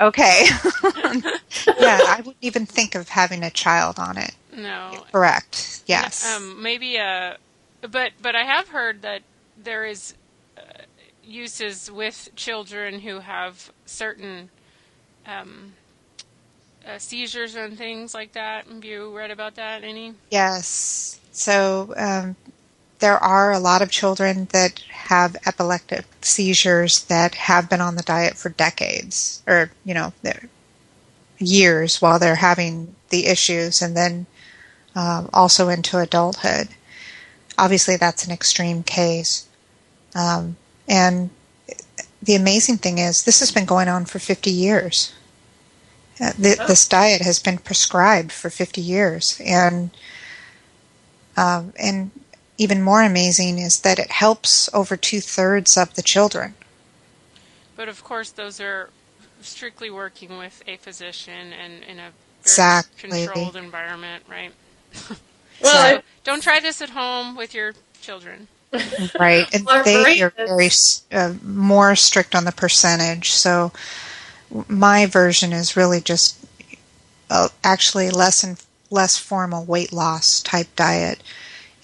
[0.00, 0.44] okay.
[1.80, 4.36] yeah, I wouldn't even think of having a child on it.
[4.56, 5.04] No.
[5.10, 5.82] Correct.
[5.86, 6.36] Yes.
[6.36, 7.38] Um, maybe a,
[7.82, 9.22] but but I have heard that
[9.56, 10.14] there is
[10.56, 10.82] uh,
[11.24, 14.48] uses with children who have certain
[15.26, 15.72] um,
[16.86, 18.66] uh, seizures and things like that.
[18.68, 20.14] Have you read about that any?
[20.30, 21.18] Yes.
[21.32, 22.36] So um,
[22.98, 28.02] there are a lot of children that have epileptic seizures that have been on the
[28.02, 30.12] diet for decades or, you know,
[31.38, 34.26] years while they're having the issues and then
[34.96, 36.68] um, also into adulthood.
[37.56, 39.46] Obviously, that's an extreme case.
[40.14, 40.56] Um,
[40.88, 41.30] and
[42.22, 45.14] the amazing thing is, this has been going on for 50 years.
[46.20, 49.40] Uh, th- this diet has been prescribed for 50 years.
[49.44, 49.90] And
[51.36, 52.10] um, and
[52.58, 56.54] even more amazing is that it helps over two thirds of the children.
[57.76, 58.90] But of course, those are
[59.40, 62.10] strictly working with a physician and in a
[62.42, 63.24] exactly.
[63.24, 64.52] controlled environment, right?
[65.60, 68.46] Well, so don't try this at home with your children.
[69.18, 70.68] right, and Our they brain are very
[71.10, 73.32] uh, more strict on the percentage.
[73.32, 73.72] So
[74.68, 76.38] my version is really just
[77.30, 81.22] uh, actually less and less formal weight loss type diet,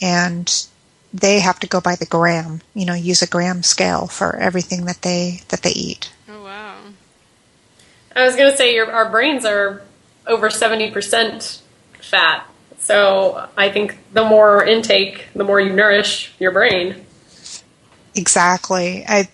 [0.01, 0.67] and
[1.13, 2.61] they have to go by the gram.
[2.75, 6.13] You know, use a gram scale for everything that they that they eat.
[6.29, 6.77] Oh wow.
[8.17, 9.83] I was going to say your, our brains are
[10.27, 11.61] over 70%
[12.01, 12.47] fat.
[12.79, 17.05] So I think the more intake, the more you nourish your brain.
[18.15, 19.05] Exactly.
[19.09, 19.29] I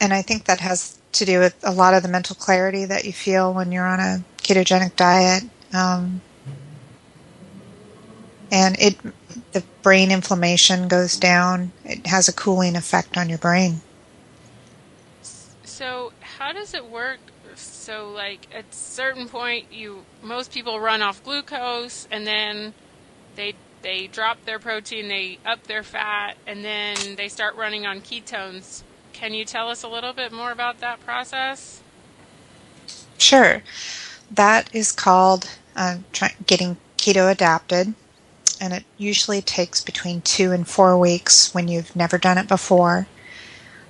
[0.00, 3.04] and I think that has to do with a lot of the mental clarity that
[3.04, 5.44] you feel when you're on a ketogenic diet.
[5.72, 6.20] Um,
[8.50, 8.96] and it
[9.54, 11.72] the brain inflammation goes down.
[11.84, 13.80] It has a cooling effect on your brain.
[15.64, 17.18] So how does it work?
[17.54, 22.74] So like at a certain point, you most people run off glucose, and then
[23.36, 28.00] they they drop their protein, they up their fat, and then they start running on
[28.00, 28.82] ketones.
[29.12, 31.80] Can you tell us a little bit more about that process?
[33.18, 33.62] Sure.
[34.30, 37.94] That is called uh, try- getting keto adapted,
[38.60, 43.06] and it usually takes between two and four weeks when you've never done it before.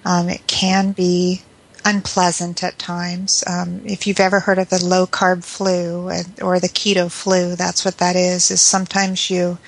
[0.05, 1.43] Um, it can be
[1.85, 3.45] unpleasant at times.
[3.47, 6.05] Um, if you've ever heard of the low carb flu
[6.43, 8.51] or the keto flu, that's what that is.
[8.51, 9.59] Is sometimes you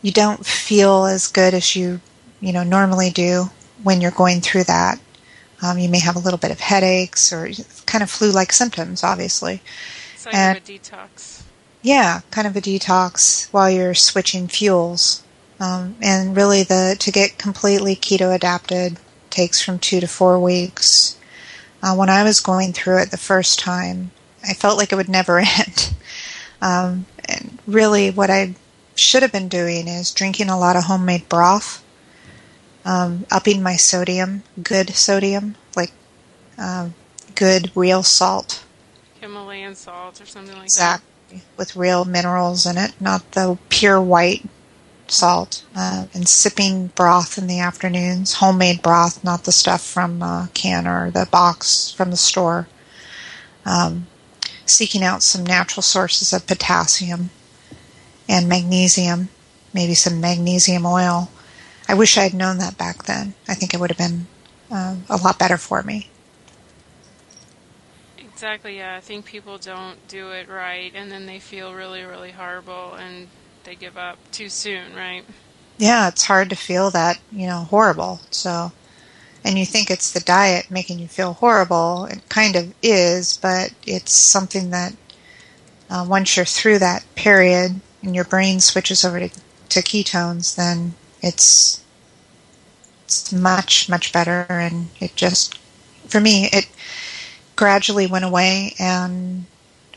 [0.00, 2.00] you don't feel as good as you
[2.40, 3.46] you know normally do
[3.82, 5.00] when you're going through that.
[5.60, 7.48] Um, you may have a little bit of headaches or
[7.86, 9.62] kind of flu-like symptoms, obviously.
[10.26, 11.31] Like And- a detox.
[11.82, 15.22] Yeah, kind of a detox while you're switching fuels.
[15.58, 18.98] Um, and really, the to get completely keto adapted
[19.30, 21.16] takes from two to four weeks.
[21.82, 24.12] Uh, when I was going through it the first time,
[24.48, 25.94] I felt like it would never end.
[26.60, 28.54] Um, and really, what I
[28.94, 31.84] should have been doing is drinking a lot of homemade broth,
[32.84, 35.92] um, upping my sodium, good sodium, like
[36.58, 36.94] um,
[37.34, 38.64] good real salt.
[39.20, 41.00] Himalayan salt or something like that.
[41.00, 41.11] Exactly.
[41.56, 44.44] With real minerals in it, not the pure white
[45.08, 45.64] salt.
[45.76, 50.86] Uh, and sipping broth in the afternoons, homemade broth, not the stuff from a can
[50.86, 52.68] or the box from the store.
[53.64, 54.06] Um,
[54.66, 57.30] seeking out some natural sources of potassium
[58.28, 59.28] and magnesium,
[59.72, 61.30] maybe some magnesium oil.
[61.88, 63.34] I wish I had known that back then.
[63.48, 64.26] I think it would have been
[64.70, 66.08] uh, a lot better for me.
[68.42, 68.96] Exactly, yeah.
[68.96, 73.28] I think people don't do it right and then they feel really, really horrible and
[73.62, 75.24] they give up too soon, right?
[75.78, 78.20] yeah, it's hard to feel that, you know, horrible.
[78.30, 78.72] So,
[79.44, 82.06] and you think it's the diet making you feel horrible.
[82.06, 84.94] It kind of is, but it's something that
[85.88, 90.94] uh, once you're through that period and your brain switches over to, to ketones, then
[91.20, 91.82] it's
[93.04, 95.58] it's much much better, and it just
[96.06, 96.66] for me it
[97.56, 99.44] gradually went away, and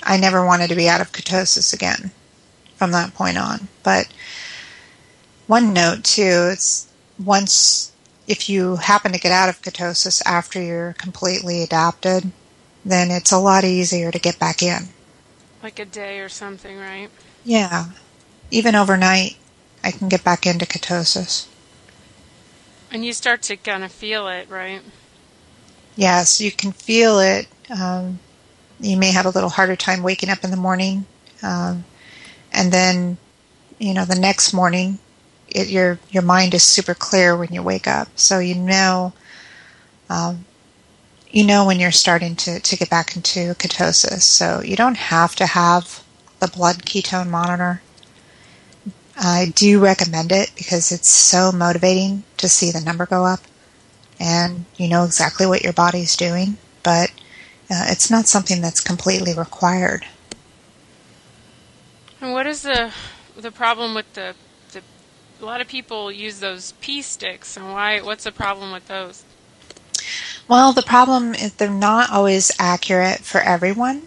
[0.03, 2.11] I never wanted to be out of ketosis again
[2.75, 3.67] from that point on.
[3.83, 4.07] But
[5.47, 6.87] one note too is
[7.23, 7.91] once
[8.27, 12.31] if you happen to get out of ketosis after you're completely adapted,
[12.83, 14.89] then it's a lot easier to get back in.
[15.61, 17.09] Like a day or something, right?
[17.43, 17.85] Yeah.
[18.51, 19.37] Even overnight,
[19.83, 21.47] I can get back into ketosis.
[22.91, 24.81] And you start to kind of feel it, right?
[25.95, 27.47] Yes, you can feel it.
[27.69, 28.19] Um,
[28.79, 31.05] you may have a little harder time waking up in the morning.
[31.41, 31.85] Um,
[32.51, 33.17] and then,
[33.79, 34.99] you know, the next morning,
[35.47, 38.09] it, your your mind is super clear when you wake up.
[38.15, 39.13] So you know,
[40.09, 40.45] um,
[41.31, 44.21] you know when you're starting to, to get back into ketosis.
[44.21, 46.03] So you don't have to have
[46.39, 47.81] the blood ketone monitor.
[49.17, 53.39] I do recommend it because it's so motivating to see the number go up
[54.19, 57.11] and you know exactly what your body's doing, but
[57.69, 60.05] uh, it's not something that's completely required.
[62.21, 62.91] And what is the
[63.35, 64.35] the problem with the
[64.71, 64.81] the
[65.41, 69.23] a lot of people use those pee sticks and why what's the problem with those?
[70.47, 74.03] Well, the problem is they're not always accurate for everyone.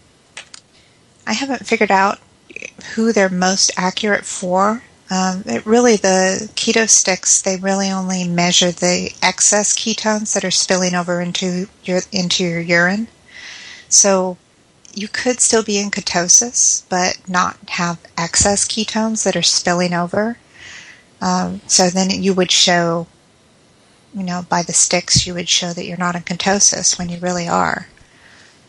[1.27, 2.19] I haven't figured out
[2.95, 4.83] who they're most accurate for.
[5.11, 10.51] Um, it really, the keto sticks, they really only measure the excess ketones that are
[10.51, 13.09] spilling over into your, into your urine.
[13.89, 14.37] So
[14.93, 20.37] you could still be in ketosis, but not have excess ketones that are spilling over.
[21.23, 23.07] Um, so then you would show
[24.15, 27.19] you know, by the sticks, you would show that you're not in ketosis when you
[27.19, 27.87] really are.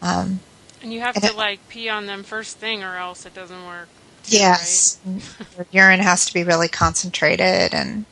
[0.01, 0.41] Um,
[0.81, 3.33] And you have And to it- like pee on them first thing, or else it
[3.33, 3.87] doesn't work.
[4.27, 4.99] Yes,
[5.57, 8.05] Your urine has to be really concentrated, and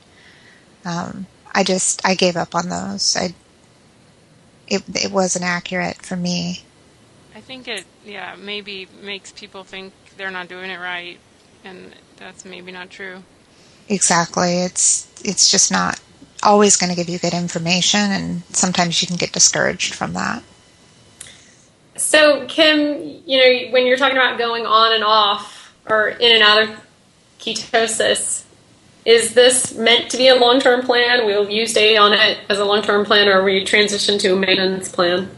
[0.86, 3.16] um, I just I gave up on those.
[3.16, 3.34] I
[4.68, 6.64] it it wasn't accurate for me.
[7.36, 11.20] I think it, yeah, maybe makes people think they're not doing it right,
[11.64, 13.24] and that's maybe not true.
[13.90, 16.00] Exactly, it's it's just not
[16.44, 20.44] always going to give you good information, and sometimes you can get discouraged from that.
[21.96, 25.57] So, Kim, you know, when you're talking about going on and off
[25.90, 26.70] or in and out of
[27.40, 28.44] ketosis,
[29.06, 31.26] is this meant to be a long term plan?
[31.26, 34.36] Will you stay on it as a long term plan or you transition to a
[34.36, 35.30] maintenance plan?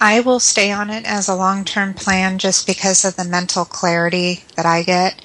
[0.00, 3.64] I will stay on it as a long term plan just because of the mental
[3.64, 5.24] clarity that I get.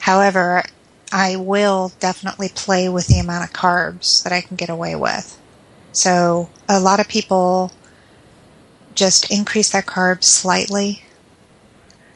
[0.00, 0.62] However,
[1.10, 5.36] I will definitely play with the amount of carbs that I can get away with.
[5.92, 7.72] So, a lot of people
[8.94, 11.02] just increase their carbs slightly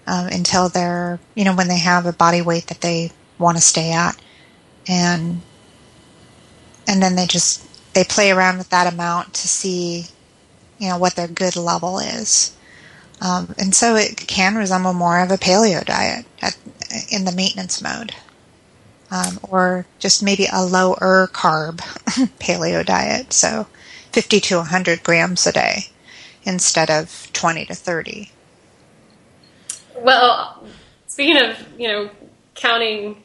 [0.06, 3.62] um, until they're, you know, when they have a body weight that they want to
[3.62, 4.20] stay at.
[4.88, 5.42] And
[6.88, 10.06] and then they just they play around with that amount to see
[10.78, 12.56] you know what their good level is.
[13.20, 16.56] Um, and so it can resemble more of a paleo diet at,
[17.08, 18.12] in the maintenance mode.
[19.12, 21.76] Um, or just maybe a lower carb
[22.40, 23.32] paleo diet.
[23.32, 23.68] So
[24.10, 25.86] 50 to 100 grams a day
[26.42, 28.31] instead of 20 to 30
[29.96, 30.64] Well,
[31.06, 32.10] speaking of, you know,
[32.54, 33.22] counting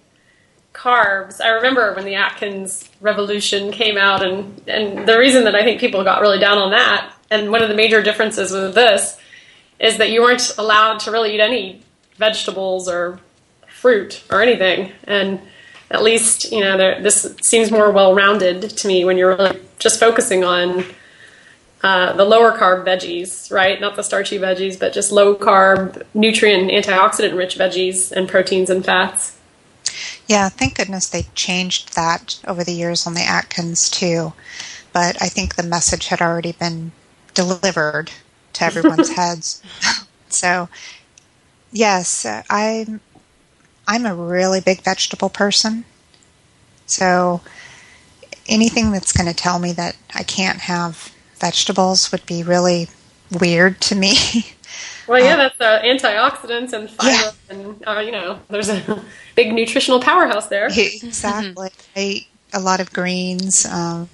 [0.74, 5.63] carbs, I remember when the Atkins revolution came out and and the reason that I
[5.63, 9.18] think people got really down on that and one of the major differences with this
[9.80, 11.82] is that you weren't allowed to really eat any
[12.15, 13.20] vegetables or
[13.68, 14.91] fruit or anything.
[15.03, 15.41] And
[15.91, 19.99] at least, you know, there, this seems more well-rounded to me when you're really just
[19.99, 20.86] focusing on
[21.84, 23.80] uh, the lower carb veggies, right?
[23.80, 28.84] Not the starchy veggies, but just low carb, nutrient, antioxidant rich veggies and proteins and
[28.84, 29.38] fats.
[30.28, 34.34] Yeah, thank goodness they changed that over the years on the Atkins too.
[34.91, 36.91] But I think the message had already been
[37.34, 38.11] delivered
[38.53, 39.61] to everyone's heads.
[40.30, 40.69] So,
[41.71, 42.99] yes, I'm
[43.88, 45.86] I'm a really big vegetable person.
[46.88, 47.41] So,
[48.47, 52.88] anything that's going to tell me that I can't have vegetables would be really
[53.40, 54.16] weird to me.
[55.08, 57.32] Well, yeah, that's uh, antioxidants and fiber, Yeah.
[57.50, 59.02] and uh, you know, there's a
[59.36, 60.68] big nutritional powerhouse there.
[60.68, 61.70] exactly.
[61.96, 63.66] I eat a lot of greens.
[63.66, 64.10] Um,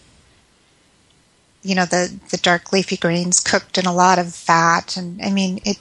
[1.63, 5.31] you know the the dark leafy greens cooked in a lot of fat, and I
[5.31, 5.79] mean it.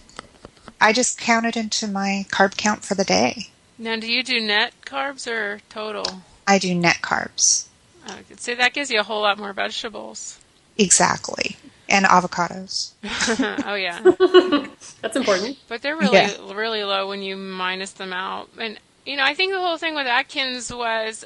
[0.81, 3.49] I just count it into my carb count for the day.
[3.79, 6.23] Now, do you do net carbs or total?
[6.47, 7.67] I do net carbs
[8.07, 10.39] Uh, see, that gives you a whole lot more vegetables.
[10.77, 11.57] Exactly,
[11.89, 12.93] and avocados.
[13.65, 14.03] oh yeah,
[15.03, 15.59] That's important.
[15.69, 16.37] but they're really Yeah.
[16.55, 18.51] really low when you minus them out.
[18.59, 21.25] And you know, I think the whole thing with Atkins was,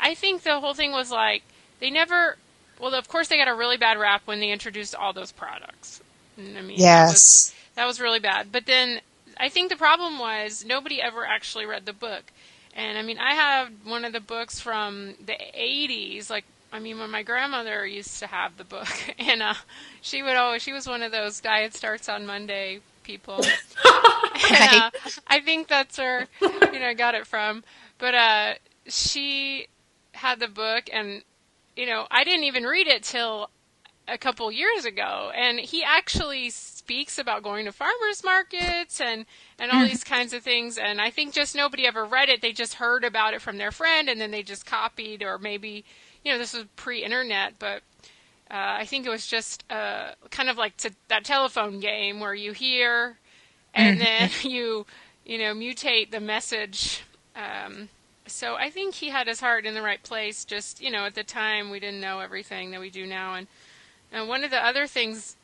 [0.00, 1.44] I think the whole thing was like
[1.80, 2.38] they never.
[2.78, 6.00] Well, of course, they got a really bad rap when they introduced all those products.
[6.38, 8.52] I mean, that was, Yes, that was really bad.
[8.52, 9.00] But then
[9.38, 12.32] I think the problem was nobody ever actually read the book.
[12.72, 16.30] And I mean, I have one of the books from the 80s.
[16.30, 18.88] Like, I mean, when my grandmother used to have the book,
[19.18, 19.54] and uh,
[20.00, 23.36] she would always, she was one of those diet starts on Monday people.
[24.50, 24.90] and, uh,
[25.26, 27.64] I think that's where, you know, I got it from.
[27.98, 28.54] But uh,
[28.86, 29.68] she
[30.12, 31.22] had the book, and,
[31.76, 33.50] you know, I didn't even read it till
[34.08, 39.26] a couple years ago, and he actually speaks about going to farmers markets and
[39.58, 40.78] and all these kinds of things.
[40.78, 43.70] And I think just nobody ever read it; they just heard about it from their
[43.70, 45.84] friend, and then they just copied, or maybe
[46.28, 47.82] you know this was pre-internet, but.
[48.50, 50.72] Uh, I think it was just uh, kind of like
[51.08, 53.18] that telephone game where you hear
[53.74, 54.86] and then you,
[55.24, 57.02] you know, mutate the message.
[57.36, 57.88] Um,
[58.26, 60.44] so I think he had his heart in the right place.
[60.44, 63.46] Just you know, at the time we didn't know everything that we do now, and
[64.12, 65.36] and one of the other things,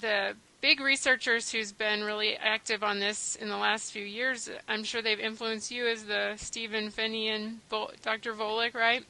[0.00, 4.84] the big researchers who's been really active on this in the last few years, I'm
[4.84, 8.32] sure they've influenced you, is the Stephen Phinney and Vol- Dr.
[8.32, 9.04] Volek, right?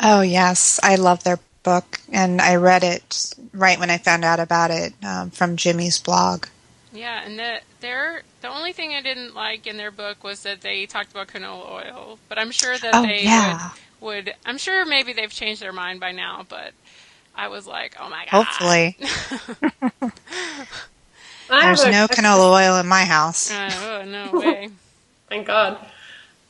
[0.00, 4.40] Oh yes, I love their book, and I read it right when I found out
[4.40, 6.46] about it um, from Jimmy's blog.
[6.92, 10.60] Yeah, and the their the only thing I didn't like in their book was that
[10.60, 13.70] they talked about canola oil, but I'm sure that Oh, they yeah.
[14.00, 14.34] would, would.
[14.44, 16.72] I'm sure maybe they've changed their mind by now, but
[17.34, 18.30] I was like, oh my god.
[18.30, 18.96] Hopefully,
[21.48, 23.50] there's no question- canola oil in my house.
[23.50, 24.68] Uh, oh no way.
[25.28, 25.76] Thank God.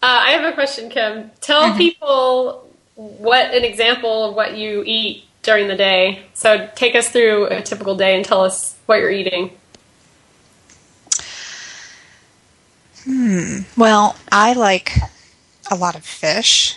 [0.02, 1.30] Uh, I have a question, Kim.
[1.40, 1.78] Tell Mm-hmm.
[1.78, 6.22] people what an example of what you eat during the day.
[6.34, 9.50] So take us through a typical day and tell us what you're eating.
[13.04, 13.60] Hmm.
[13.76, 14.96] Well, I like
[15.70, 16.76] a lot of fish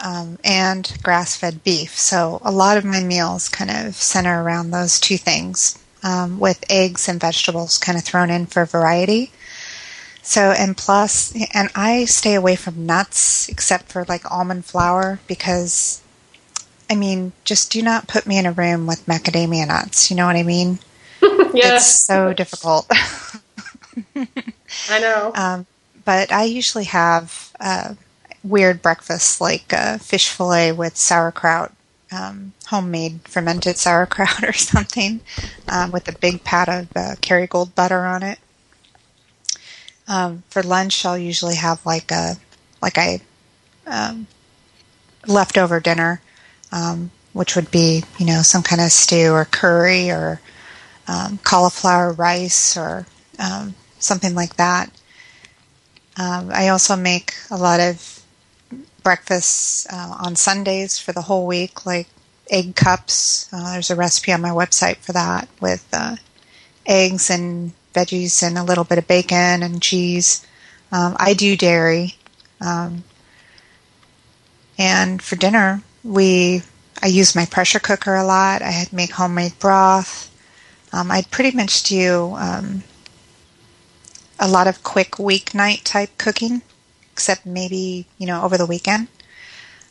[0.00, 1.96] um, and grass fed beef.
[1.96, 6.64] So a lot of my meals kind of center around those two things, um, with
[6.68, 9.30] eggs and vegetables kind of thrown in for variety.
[10.22, 16.02] So, and plus, and I stay away from nuts except for like almond flour because,
[16.88, 20.10] I mean, just do not put me in a room with macadamia nuts.
[20.10, 20.78] You know what I mean?
[21.22, 21.76] yeah.
[21.76, 22.86] It's so difficult.
[24.16, 25.32] I know.
[25.34, 25.66] Um,
[26.04, 27.94] but I usually have uh,
[28.42, 31.72] weird breakfasts like uh, fish fillet with sauerkraut,
[32.12, 35.20] um, homemade fermented sauerkraut or something,
[35.68, 38.38] um, with a big pat of uh, Kerrygold butter on it.
[40.10, 42.34] Um, for lunch, I'll usually have like a
[42.82, 43.20] like a
[43.86, 44.26] um,
[45.28, 46.20] leftover dinner,
[46.72, 50.40] um, which would be you know some kind of stew or curry or
[51.06, 53.06] um, cauliflower rice or
[53.38, 54.90] um, something like that.
[56.16, 58.24] Um, I also make a lot of
[59.04, 62.08] breakfasts uh, on Sundays for the whole week, like
[62.50, 63.48] egg cups.
[63.52, 66.16] Uh, there's a recipe on my website for that with uh,
[66.84, 70.46] eggs and veggies and a little bit of bacon and cheese.
[70.92, 72.16] Um, I do dairy.
[72.60, 73.04] Um,
[74.78, 76.62] and for dinner, we
[77.02, 78.62] I use my pressure cooker a lot.
[78.62, 80.30] I had make homemade broth.
[80.92, 82.82] Um, I pretty much do um,
[84.38, 86.62] a lot of quick weeknight type cooking,
[87.12, 89.08] except maybe you know over the weekend.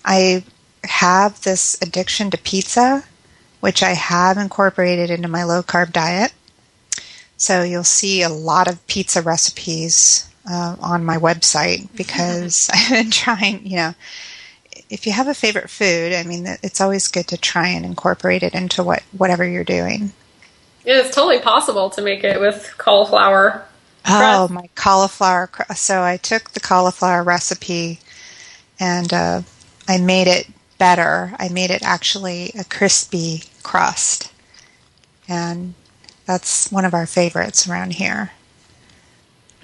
[0.05, 0.43] I
[0.83, 3.03] have this addiction to pizza,
[3.59, 6.33] which I have incorporated into my low carb diet.
[7.39, 13.11] So you'll see a lot of pizza recipes uh, on my website because I've been
[13.11, 13.93] trying, you know,
[14.89, 18.43] if you have a favorite food, I mean, it's always good to try and incorporate
[18.43, 20.11] it into what whatever you're doing.
[20.83, 23.65] Yeah, it's totally possible to make it with cauliflower.
[24.07, 25.49] Oh, my cauliflower!
[25.75, 27.99] So I took the cauliflower recipe
[28.79, 29.41] and uh,
[29.87, 30.47] I made it
[30.79, 31.33] better.
[31.37, 34.31] I made it actually a crispy crust,
[35.27, 35.75] and
[36.29, 38.29] that's one of our favorites around here.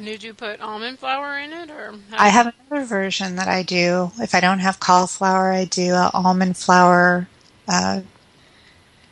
[0.03, 4.11] Did you put almond flour in it, or I have another version that I do.
[4.17, 7.27] If I don't have cauliflower, I do a almond flour
[7.67, 8.01] uh,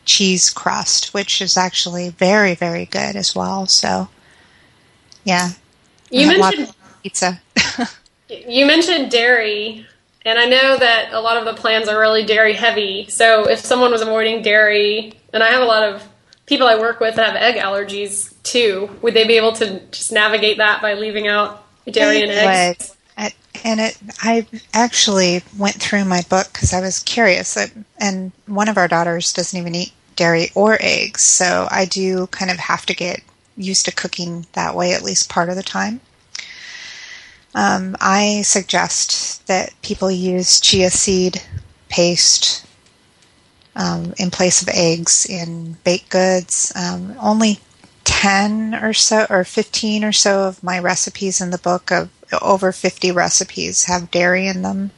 [0.04, 3.68] cheese crust, which is actually very, very good as well.
[3.68, 4.10] So,
[5.24, 5.52] yeah,
[6.10, 6.74] you mentioned
[7.04, 7.40] pizza.
[8.30, 9.86] you mentioned dairy,
[10.26, 13.06] and I know that a lot of the plans are really dairy heavy.
[13.10, 16.10] So, if someone was avoiding dairy, and I have a lot of
[16.46, 20.12] people I work with that have egg allergies too, would they be able to just
[20.12, 22.90] navigate that by leaving out dairy and eggs?
[22.90, 22.98] Would.
[23.64, 27.58] And it, I actually went through my book because I was curious.
[28.00, 32.52] And one of our daughters doesn't even eat dairy or eggs, so I do kind
[32.52, 33.22] of have to get
[33.56, 36.02] used to cooking that way at least part of the time.
[37.56, 41.42] Um, I suggest that people use chia seed
[41.88, 42.66] paste
[43.76, 46.72] um, in place of eggs in baked goods.
[46.76, 47.60] Um, only
[48.04, 52.10] 10 or so, or 15 or so of my recipes in the book of
[52.42, 54.92] over 50 recipes have dairy in them.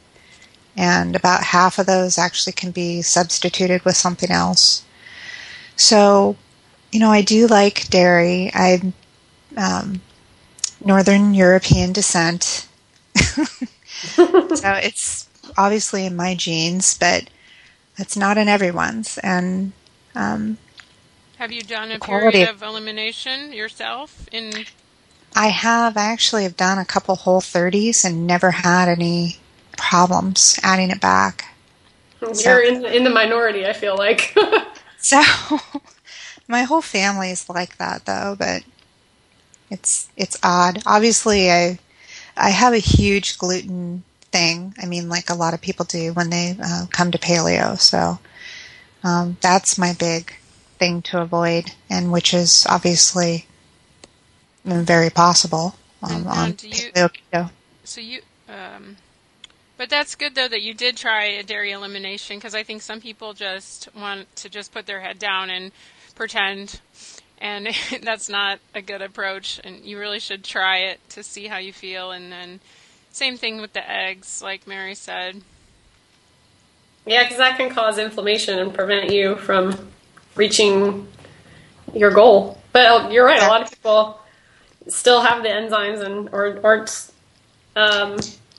[0.76, 4.84] And about half of those actually can be substituted with something else.
[5.76, 6.36] So,
[6.92, 8.50] you know, I do like dairy.
[8.54, 8.92] I'm
[9.56, 10.00] um,
[10.84, 12.68] Northern European descent.
[13.16, 17.28] so it's obviously in my genes, but
[17.96, 19.18] it's not in everyone's.
[19.18, 19.72] And
[20.14, 20.58] um,
[21.38, 24.28] have you done a period of elimination yourself?
[24.32, 24.64] In
[25.34, 25.96] I have.
[25.96, 29.36] I actually have done a couple whole 30s and never had any
[29.76, 31.54] problems adding it back.
[32.22, 34.34] You're so, in, in the minority, I feel like.
[34.98, 35.20] so,
[36.48, 38.34] my whole family is like that, though.
[38.38, 38.62] But
[39.70, 40.82] it's it's odd.
[40.86, 41.78] Obviously, I
[42.36, 44.04] I have a huge gluten
[44.36, 44.74] thing.
[44.82, 47.78] I mean, like a lot of people do when they uh, come to paleo.
[47.78, 48.18] So
[49.02, 50.34] um, that's my big
[50.78, 53.46] thing to avoid, and which is obviously
[54.64, 57.50] very possible um, on paleo keto.
[57.84, 58.96] So you, um,
[59.78, 63.00] but that's good though that you did try a dairy elimination because I think some
[63.00, 65.72] people just want to just put their head down and
[66.14, 66.80] pretend.
[67.38, 67.68] And
[68.02, 71.72] that's not a good approach, and you really should try it to see how you
[71.72, 72.10] feel.
[72.10, 72.60] And then,
[73.16, 75.40] same thing with the eggs, like Mary said.
[77.06, 79.88] Yeah, because that can cause inflammation and prevent you from
[80.34, 81.08] reaching
[81.94, 82.60] your goal.
[82.72, 83.42] But uh, you're right.
[83.42, 84.20] A lot of people
[84.88, 87.10] still have the enzymes and or aren't
[87.74, 88.18] um,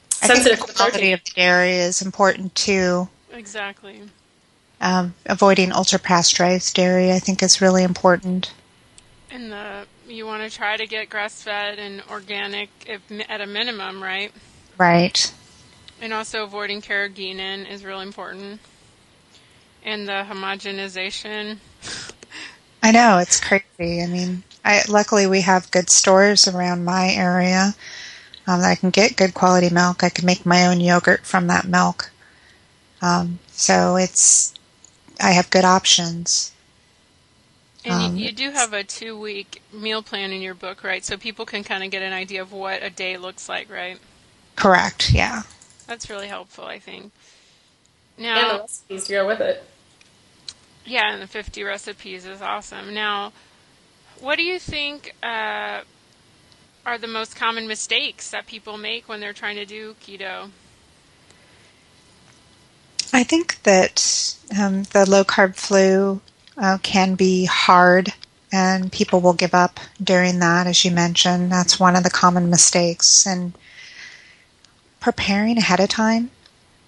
[0.10, 3.08] sensitive the quality of the dairy is important too.
[3.32, 4.01] Exactly.
[4.82, 8.53] Um, avoiding ultra pasteurized dairy, I think, is really important.
[9.30, 13.45] And the you want to try to get grass fed and organic if, at a
[13.45, 14.32] minimum, right?
[14.78, 15.32] Right.
[16.01, 18.59] And also avoiding carrageenan is really important.
[19.84, 21.57] And the homogenization.
[22.84, 24.03] I know, it's crazy.
[24.03, 27.73] I mean, I, luckily we have good stores around my area
[28.45, 30.03] um, that I can get good quality milk.
[30.03, 32.11] I can make my own yogurt from that milk.
[33.01, 34.53] Um, so it's,
[35.19, 36.51] I have good options.
[37.86, 41.03] And um, you, you, do have a two week meal plan in your book, right?
[41.03, 43.99] So people can kind of get an idea of what a day looks like, right?
[44.58, 45.43] Correct, yeah.
[45.86, 47.14] That's really helpful, I think.
[48.18, 49.64] Now, and the recipes to go with it.
[50.86, 52.93] Yeah, and the 50 recipes is awesome.
[52.93, 53.32] Now,
[54.20, 55.82] what do you think uh,
[56.86, 60.49] are the most common mistakes that people make when they're trying to do keto?
[63.14, 66.20] I think that um, the low carb flu
[66.58, 68.12] uh, can be hard
[68.51, 71.51] and people will give up during that, as you mentioned.
[71.51, 73.28] That's one of the common mistakes.
[73.28, 73.53] And
[75.08, 76.30] preparing ahead of time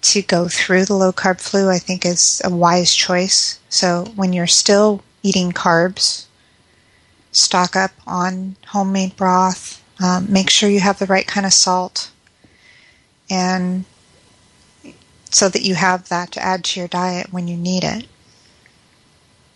[0.02, 3.58] to go through the low carb flu, I think, is a wise choice.
[3.70, 6.26] So when you're still eating carbs,
[7.32, 9.82] stock up on homemade broth.
[10.04, 12.10] Um, make sure you have the right kind of salt,
[13.30, 13.86] and
[15.30, 18.06] so that you have that to add to your diet when you need it.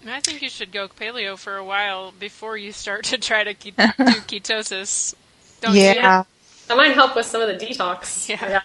[0.09, 3.53] I think you should go paleo for a while before you start to try to
[3.53, 3.83] keep, do
[4.33, 5.15] ketosis.
[5.61, 6.25] Don't yeah.
[6.65, 6.69] You?
[6.69, 8.29] That might help with some of the detox.
[8.29, 8.62] Yeah.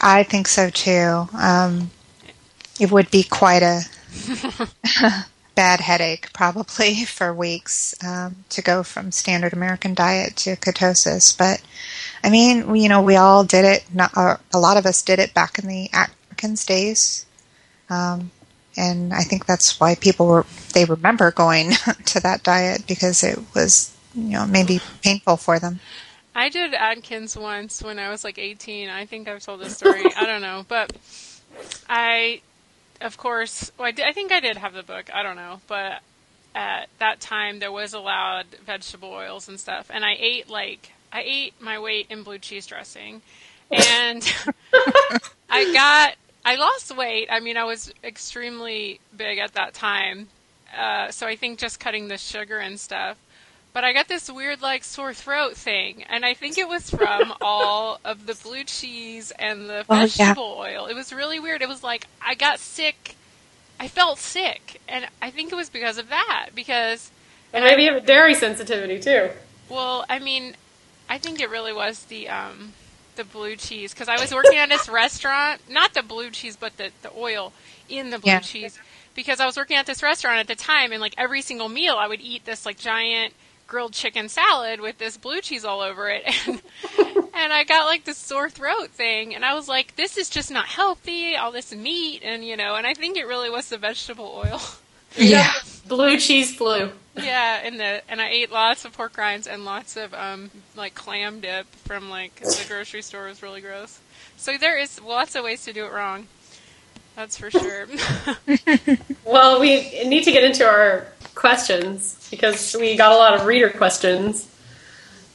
[0.00, 1.28] I think so too.
[1.36, 1.90] Um,
[2.80, 3.82] it would be quite a
[5.54, 11.36] bad headache, probably for weeks, um, to go from standard American diet to ketosis.
[11.36, 11.62] But
[12.22, 13.84] I mean, you know, we all did it.
[13.92, 17.26] Not, uh, a lot of us did it back in the Atkins days.
[17.90, 18.30] Um,
[18.76, 21.70] and I think that's why people were they remember going
[22.06, 25.80] to that diet because it was you know maybe painful for them.
[26.38, 28.88] I did Atkins once when I was like 18.
[28.88, 30.04] I think I've told this story.
[30.16, 30.92] I don't know, but
[31.88, 32.42] I,
[33.00, 35.12] of course, well, I, did, I think I did have the book.
[35.12, 36.00] I don't know, but
[36.54, 41.22] at that time there was allowed vegetable oils and stuff, and I ate like I
[41.26, 43.20] ate my weight in blue cheese dressing,
[43.72, 44.22] and
[45.50, 46.14] I got
[46.44, 47.26] I lost weight.
[47.32, 50.28] I mean, I was extremely big at that time,
[50.78, 53.18] uh, so I think just cutting the sugar and stuff
[53.72, 57.34] but I got this weird like sore throat thing, and I think it was from
[57.40, 60.78] all of the blue cheese and the vegetable oh, yeah.
[60.78, 60.86] oil.
[60.86, 61.62] It was really weird.
[61.62, 63.16] It was like I got sick.
[63.80, 66.50] I felt sick, and I think it was because of that.
[66.54, 67.10] Because
[67.52, 69.30] and maybe you have a dairy sensitivity too.
[69.68, 70.56] Well, I mean,
[71.08, 72.72] I think it really was the um,
[73.16, 76.76] the blue cheese because I was working at this restaurant, not the blue cheese, but
[76.76, 77.52] the the oil
[77.88, 78.40] in the blue yeah.
[78.40, 78.78] cheese.
[79.14, 81.96] Because I was working at this restaurant at the time, and like every single meal,
[81.96, 83.34] I would eat this like giant
[83.68, 86.24] grilled chicken salad with this blue cheese all over it.
[86.48, 86.62] And
[87.34, 90.50] and I got like this sore throat thing and I was like this is just
[90.50, 93.78] not healthy all this meat and you know and I think it really was the
[93.78, 94.60] vegetable oil.
[95.16, 95.52] Yeah.
[95.86, 99.96] Blue cheese flu yeah and the and I ate lots of pork rinds and lots
[99.96, 103.26] of um like clam dip from like the grocery store.
[103.26, 104.00] Was really gross.
[104.36, 106.26] So there is lots of ways to do it wrong.
[107.16, 107.86] That's for sure.
[109.24, 111.06] Well we need to get into our
[111.38, 114.48] questions because we got a lot of reader questions.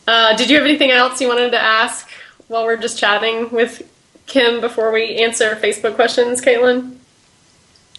[0.05, 2.09] Uh, did you have anything else you wanted to ask
[2.49, 3.89] while we're just chatting with
[4.25, 6.97] Kim before we answer Facebook questions, Caitlin?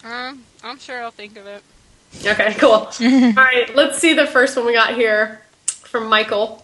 [0.03, 1.63] Um, I'm sure I'll think of it.
[2.23, 2.71] Okay, cool.
[3.01, 6.63] All right, let's see the first one we got here from Michael.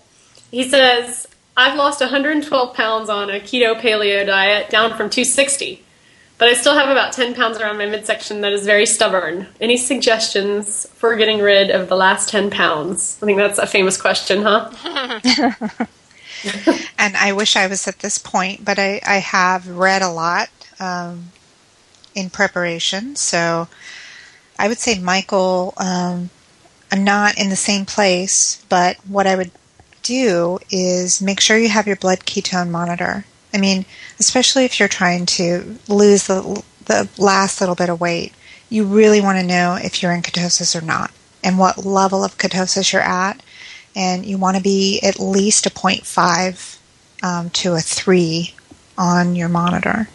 [0.51, 1.27] He says,
[1.57, 5.83] I've lost 112 pounds on a keto paleo diet, down from 260.
[6.41, 9.45] But I still have about 10 pounds around my midsection that is very stubborn.
[9.61, 13.19] Any suggestions for getting rid of the last 10 pounds?
[13.21, 14.71] I think that's a famous question, huh?
[16.97, 20.49] and I wish I was at this point, but I, I have read a lot
[20.79, 21.25] um,
[22.15, 23.15] in preparation.
[23.15, 23.67] So
[24.57, 26.31] I would say, Michael, um,
[26.91, 29.51] I'm not in the same place, but what I would
[30.01, 33.25] do is make sure you have your blood ketone monitor.
[33.53, 33.85] I mean,
[34.22, 38.34] especially if you're trying to lose the, the last little bit of weight,
[38.69, 41.11] you really want to know if you're in ketosis or not
[41.43, 43.41] and what level of ketosis you're at.
[43.95, 46.78] And you want to be at least a 0.5
[47.24, 48.53] um, to a 3
[48.95, 50.07] on your monitor.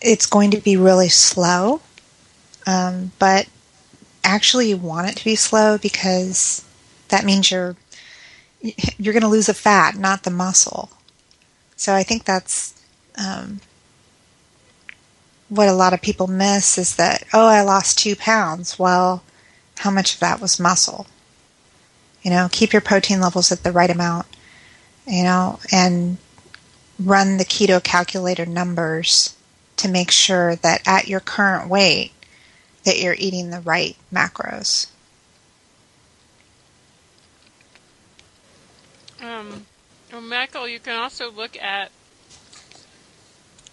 [0.00, 1.80] It's going to be really slow,
[2.66, 3.48] um, but
[4.24, 6.64] actually you want it to be slow because
[7.08, 7.76] that means you're
[8.98, 10.90] you're going to lose the fat, not the muscle.
[11.80, 12.74] So I think that's
[13.16, 13.62] um,
[15.48, 18.78] what a lot of people miss is that, oh, I lost two pounds.
[18.78, 19.22] Well,
[19.78, 21.06] how much of that was muscle?
[22.20, 24.26] You know, keep your protein levels at the right amount,
[25.06, 26.18] you know, and
[27.02, 29.34] run the keto calculator numbers
[29.78, 32.12] to make sure that at your current weight
[32.84, 34.88] that you're eating the right macros.
[39.22, 39.64] Um,
[40.12, 41.90] well, Michael, you can also look at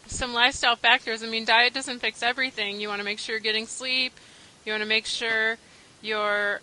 [0.08, 1.24] some lifestyle factors.
[1.24, 2.80] I mean, diet doesn't fix everything.
[2.80, 4.14] You want to make sure you're getting sleep.
[4.66, 5.58] You want to make sure
[6.02, 6.62] you're,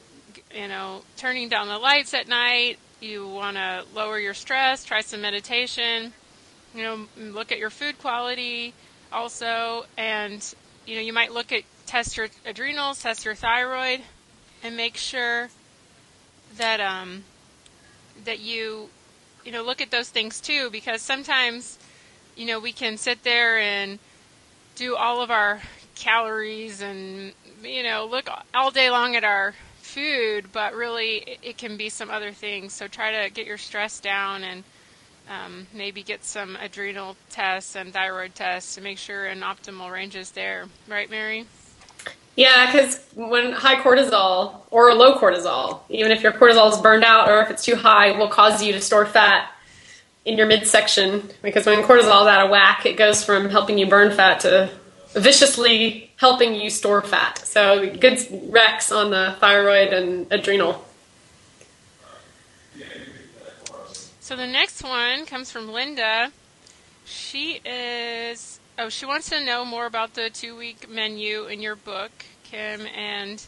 [0.54, 2.78] you know, turning down the lights at night.
[3.00, 4.84] You want to lower your stress.
[4.84, 6.12] Try some meditation.
[6.74, 8.74] You know, look at your food quality
[9.12, 10.54] also, and
[10.86, 14.00] you know, you might look at test your adrenals, test your thyroid,
[14.62, 15.50] and make sure
[16.56, 17.24] that um,
[18.24, 18.88] that you
[19.44, 21.78] you know look at those things too, because sometimes
[22.36, 23.98] you know, we can sit there and
[24.76, 25.60] do all of our
[25.94, 27.32] calories and,
[27.62, 32.10] you know, look all day long at our food, but really it, can be some
[32.10, 32.72] other things.
[32.72, 34.64] So try to get your stress down and
[35.28, 40.16] um, maybe get some adrenal tests and thyroid tests to make sure an optimal range
[40.16, 40.66] is there.
[40.88, 41.46] Right, Mary?
[42.36, 47.30] Yeah, because when high cortisol or low cortisol, even if your cortisol is burned out
[47.30, 49.50] or if it's too high, will cause you to store fat
[50.24, 53.86] in your midsection because when cortisol is out of whack, it goes from helping you
[53.86, 54.70] burn fat to
[55.12, 57.38] viciously helping you store fat.
[57.38, 58.18] So good
[58.50, 60.84] wrecks on the thyroid and adrenal.
[64.20, 66.32] So the next one comes from Linda.
[67.04, 71.76] She is oh she wants to know more about the two week menu in your
[71.76, 72.12] book,
[72.42, 73.44] Kim, and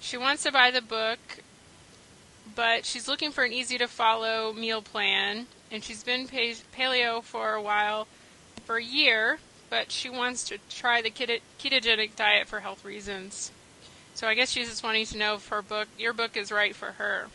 [0.00, 1.18] she wants to buy the book,
[2.54, 7.54] but she's looking for an easy to follow meal plan and she's been paleo for
[7.54, 8.08] a while,
[8.64, 9.38] for a year,
[9.68, 13.52] but she wants to try the ketogenic diet for health reasons.
[14.14, 16.74] So I guess she's just wanting to know if her book, your book, is right
[16.74, 17.28] for her.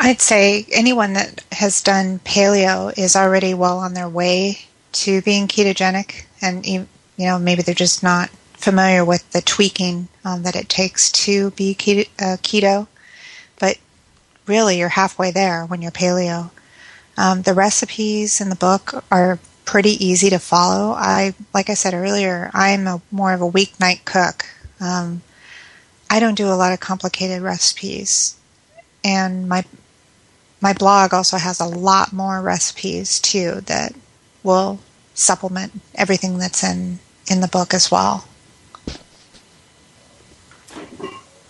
[0.00, 4.58] I'd say anyone that has done paleo is already well on their way
[4.92, 6.86] to being ketogenic, and you
[7.18, 11.74] know maybe they're just not familiar with the tweaking um, that it takes to be
[11.74, 12.88] keto, uh, keto
[14.48, 16.50] really you're halfway there when you're paleo.
[17.16, 20.92] Um, the recipes in the book are pretty easy to follow.
[20.92, 24.46] I, like I said earlier, I'm a more of a weeknight cook.
[24.80, 25.22] Um,
[26.10, 28.36] I don't do a lot of complicated recipes,
[29.04, 29.64] and my
[30.60, 33.94] my blog also has a lot more recipes too that
[34.42, 34.80] will
[35.14, 36.98] supplement everything that's in
[37.30, 38.26] in the book as well.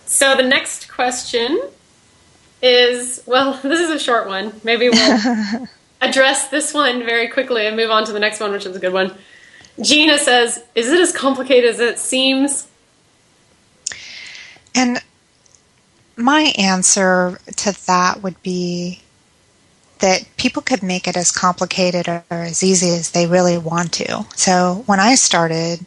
[0.05, 1.61] So the next question
[2.61, 4.53] is well, this is a short one.
[4.63, 5.67] Maybe we'll
[6.01, 8.79] address this one very quickly and move on to the next one, which is a
[8.79, 9.15] good one.
[9.81, 12.67] Gina says, Is it as complicated as it seems?
[14.75, 15.01] And
[16.19, 19.01] my answer to that would be
[19.99, 24.25] that people could make it as complicated or as easy as they really want to.
[24.35, 25.85] So when I started,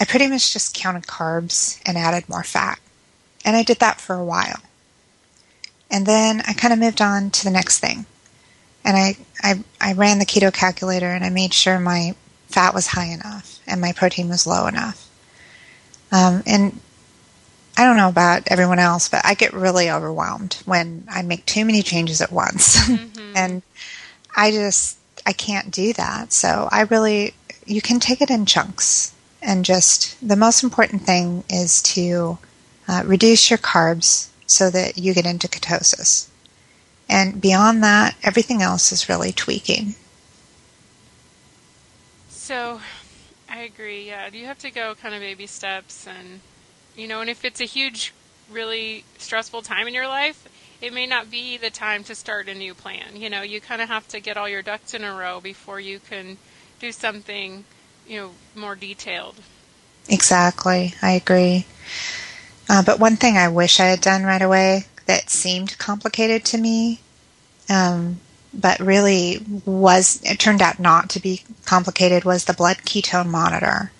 [0.00, 2.78] I pretty much just counted carbs and added more fat.
[3.44, 4.60] And I did that for a while.
[5.90, 8.06] And then I kind of moved on to the next thing.
[8.84, 12.14] And I, I, I ran the keto calculator and I made sure my
[12.46, 15.08] fat was high enough and my protein was low enough.
[16.12, 16.80] Um, and
[17.78, 21.64] I don't know about everyone else, but I get really overwhelmed when I make too
[21.64, 22.76] many changes at once.
[22.98, 23.36] Mm-hmm.
[23.36, 23.62] and
[24.34, 26.32] I just, I can't do that.
[26.32, 27.34] So I really,
[27.66, 29.14] you can take it in chunks.
[29.42, 32.38] And just the most important thing is to
[32.88, 36.28] uh, reduce your carbs so that you get into ketosis.
[37.08, 39.94] And beyond that, everything else is really tweaking.
[42.28, 42.80] So,
[43.48, 44.06] I agree.
[44.06, 46.40] Yeah, you have to go kind of baby steps, and
[46.98, 48.12] you know, and if it's a huge,
[48.50, 50.48] really stressful time in your life,
[50.82, 53.14] it may not be the time to start a new plan.
[53.14, 55.78] You know, you kind of have to get all your ducks in a row before
[55.78, 56.38] you can
[56.80, 57.64] do something,
[58.06, 59.36] you know, more detailed.
[60.08, 60.94] Exactly.
[61.00, 61.66] I agree.
[62.68, 66.58] Uh, but one thing I wish I had done right away that seemed complicated to
[66.58, 67.00] me,
[67.68, 68.18] um,
[68.52, 73.92] but really was, it turned out not to be complicated, was the blood ketone monitor.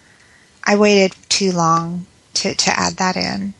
[0.65, 2.07] I waited too long
[2.43, 3.55] to, to add that in.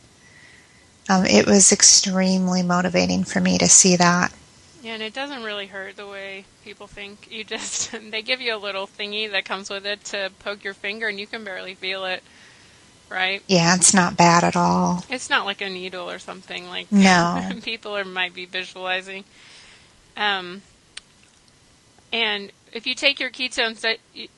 [1.09, 4.33] Um, it was extremely motivating for me to see that.
[4.81, 7.31] Yeah, and it doesn't really hurt the way people think.
[7.31, 10.73] You just, they give you a little thingy that comes with it to poke your
[10.73, 12.23] finger and you can barely feel it
[13.09, 13.41] right?
[13.47, 15.03] Yeah, it's not bad at all.
[15.09, 19.23] It's not like a needle or something like no people are might be visualizing.
[20.15, 20.61] Um,
[22.11, 23.85] and if you take your ketones,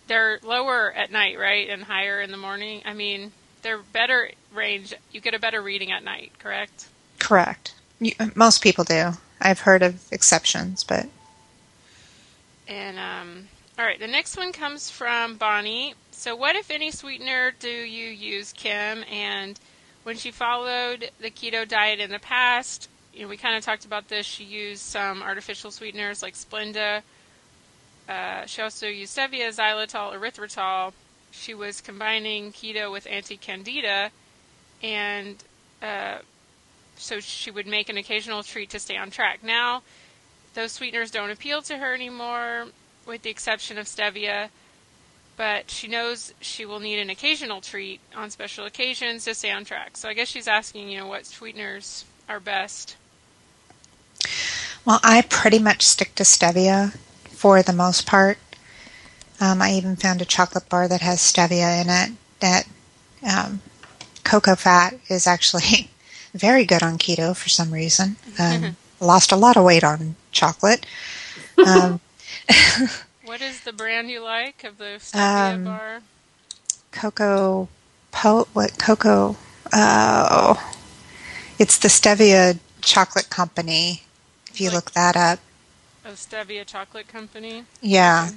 [0.07, 2.81] they're lower at night, right, and higher in the morning.
[2.85, 3.31] I mean,
[3.61, 4.93] they're better range.
[5.11, 6.87] You get a better reading at night, correct?
[7.19, 7.73] Correct.
[7.99, 9.11] You, most people do.
[9.39, 11.07] I've heard of exceptions, but.
[12.67, 13.47] And um,
[13.77, 15.95] all right, the next one comes from Bonnie.
[16.11, 19.03] So, what if any sweetener do you use, Kim?
[19.11, 19.59] And
[20.03, 23.85] when she followed the keto diet in the past, you know, we kind of talked
[23.85, 24.25] about this.
[24.25, 27.01] She used some artificial sweeteners like Splenda.
[28.07, 30.93] Uh, she also used stevia, xylitol, erythritol.
[31.31, 34.11] She was combining keto with anti-candida,
[34.83, 35.35] and
[35.81, 36.19] uh,
[36.97, 39.43] so she would make an occasional treat to stay on track.
[39.43, 39.81] Now,
[40.53, 42.67] those sweeteners don't appeal to her anymore,
[43.05, 44.49] with the exception of stevia.
[45.37, 49.65] But she knows she will need an occasional treat on special occasions to stay on
[49.65, 49.97] track.
[49.97, 52.97] So I guess she's asking, you know, what sweeteners are best.
[54.85, 56.95] Well, I pretty much stick to stevia
[57.29, 58.37] for the most part.
[59.41, 62.11] Um, I even found a chocolate bar that has stevia in it.
[62.39, 62.67] That
[63.27, 63.61] um,
[64.23, 65.89] cocoa fat is actually
[66.33, 68.17] very good on keto for some reason.
[68.39, 70.85] Um, lost a lot of weight on chocolate.
[71.57, 71.99] Um,
[73.25, 76.01] what is the brand you like of the stevia Um, bar?
[76.91, 77.67] cocoa
[78.11, 79.37] po what cocoa
[79.71, 80.73] oh
[81.57, 84.03] it's the stevia chocolate company
[84.49, 85.39] if you Like- look that up
[86.03, 87.63] Of Stevia Chocolate Company.
[87.81, 88.31] yeah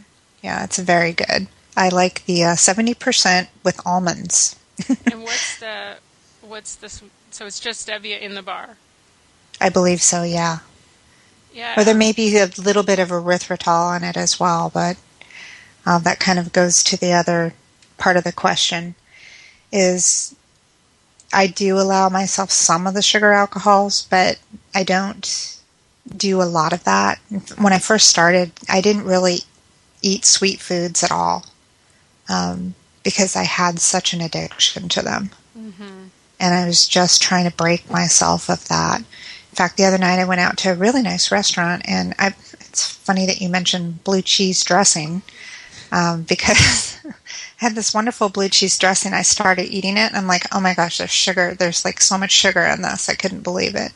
[0.44, 4.54] yeah it's very good i like the uh, 70% with almonds
[4.88, 5.96] and what's the
[6.42, 7.02] what's this?
[7.30, 8.76] so it's just stevia in the bar.
[9.60, 10.58] i believe so yeah
[11.52, 11.80] Yeah.
[11.80, 14.96] or there may be a little bit of erythritol in it as well but
[15.86, 17.54] uh, that kind of goes to the other
[17.96, 18.94] part of the question
[19.72, 20.34] is
[21.32, 24.38] I do allow myself some of the sugar alcohols, but
[24.72, 25.58] I don't
[26.16, 27.18] do a lot of that.
[27.58, 29.40] When I first started, I didn't really
[30.04, 31.46] eat sweet foods at all
[32.28, 35.30] um, because I had such an addiction to them.
[36.38, 39.00] And I was just trying to break myself of that.
[39.00, 42.34] In fact, the other night I went out to a really nice restaurant, and I,
[42.60, 45.22] it's funny that you mentioned blue cheese dressing
[45.92, 47.14] um, because I
[47.58, 49.12] had this wonderful blue cheese dressing.
[49.14, 51.54] I started eating it, and I'm like, oh my gosh, there's sugar.
[51.54, 53.08] There's like so much sugar in this.
[53.08, 53.92] I couldn't believe it,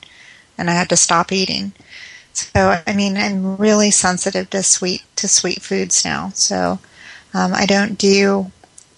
[0.57, 1.73] and I had to stop eating.
[2.55, 6.31] So, I mean, I'm really sensitive to sweet to sweet foods now.
[6.35, 6.79] So,
[7.35, 8.51] um, I don't do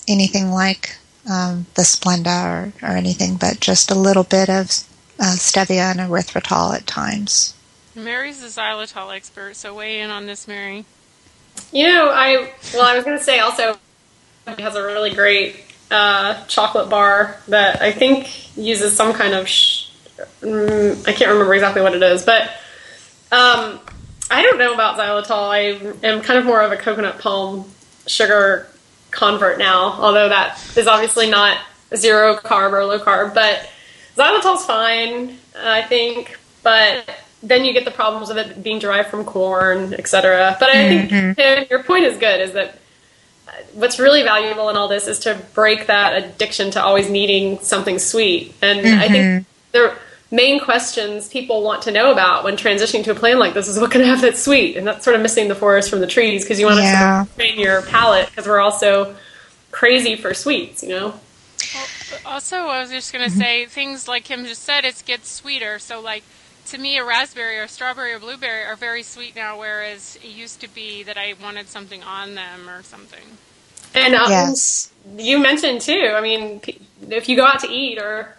[0.08, 0.96] anything like
[1.28, 4.66] um, the Splenda or, or anything, but just a little bit of
[5.18, 7.54] uh, stevia and erythritol at times.
[7.94, 10.84] Mary's the xylitol expert, so weigh in on this, Mary.
[11.72, 13.76] You know, I well, I was going to say also
[14.46, 15.56] it has a really great
[15.90, 19.90] uh, chocolate bar that I think uses some kind of sh-
[20.40, 22.50] mm, I can't remember exactly what it is, but
[23.32, 23.80] um,
[24.30, 25.48] I don't know about xylitol.
[25.50, 27.70] I am kind of more of a coconut palm
[28.06, 28.66] sugar
[29.10, 31.58] convert now, although that is obviously not
[31.94, 33.34] zero carb or low carb.
[33.34, 33.68] But
[34.16, 36.38] xylitol's fine, I think.
[36.62, 37.08] But
[37.42, 40.56] then you get the problems of it being derived from corn, etc.
[40.60, 42.40] But I think Tim, your point is good.
[42.40, 42.78] Is that
[43.74, 47.98] what's really valuable in all this is to break that addiction to always needing something
[47.98, 48.54] sweet.
[48.62, 49.94] And I think the
[50.30, 53.78] main questions people want to know about when transitioning to a plan like this is
[53.80, 56.06] what can I have that's sweet, and that's sort of missing the forest from the
[56.06, 57.24] trees because you want to Yeah.
[57.24, 59.16] sort of train your palate because we're also
[59.70, 61.14] crazy for sweets, you know.
[61.74, 61.86] Well,
[62.34, 64.84] also, I was just going to say things like Kim just said.
[64.84, 65.78] It gets sweeter.
[65.78, 66.22] So, like
[66.66, 70.60] to me, a raspberry or strawberry or blueberry are very sweet now, whereas it used
[70.60, 73.38] to be that I wanted something on them or something.
[73.94, 74.90] And um, Yes.
[75.16, 76.12] you mentioned too.
[76.14, 76.60] I mean,
[77.08, 78.36] if you go out to eat or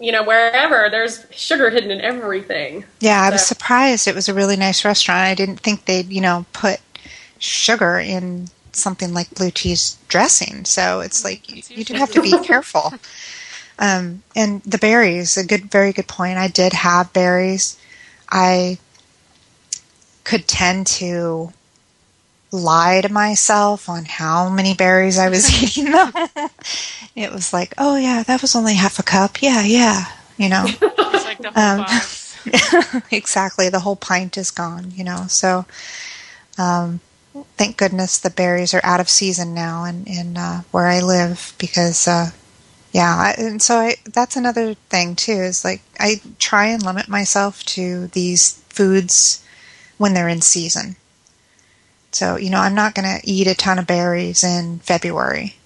[0.00, 2.84] you know wherever, there's sugar hidden in everything.
[3.00, 4.06] Yeah, I was So- surprised.
[4.06, 5.20] It was a really nice restaurant.
[5.20, 6.80] I didn't think they'd, you know, put
[7.38, 10.64] sugar in something like blue cheese dressing.
[10.64, 12.94] So it's like you, It's you do have to be careful.
[13.80, 16.36] Um, and the berries, a good, very good point.
[16.38, 17.76] I did have berries.
[18.28, 18.78] I
[20.24, 21.52] could tend to
[22.50, 26.12] lie to myself on how many berries I was eating them.
[27.14, 29.42] it was like, oh yeah, that was only half a cup.
[29.42, 30.66] Yeah, yeah, you know.
[31.28, 33.68] Like the Um, exactly.
[33.68, 35.26] The whole pint is gone, you know.
[35.28, 35.66] So,
[36.56, 37.00] um,
[37.58, 41.54] thank goodness the berries are out of season now in, in uh, where I live
[41.58, 42.30] because, uh,
[42.92, 47.62] yeah, and so I, that's another thing too is like I try and limit myself
[47.66, 49.44] to these foods
[49.98, 50.96] when they're in season.
[52.12, 55.56] So, you know, I'm not going to eat a ton of berries in February.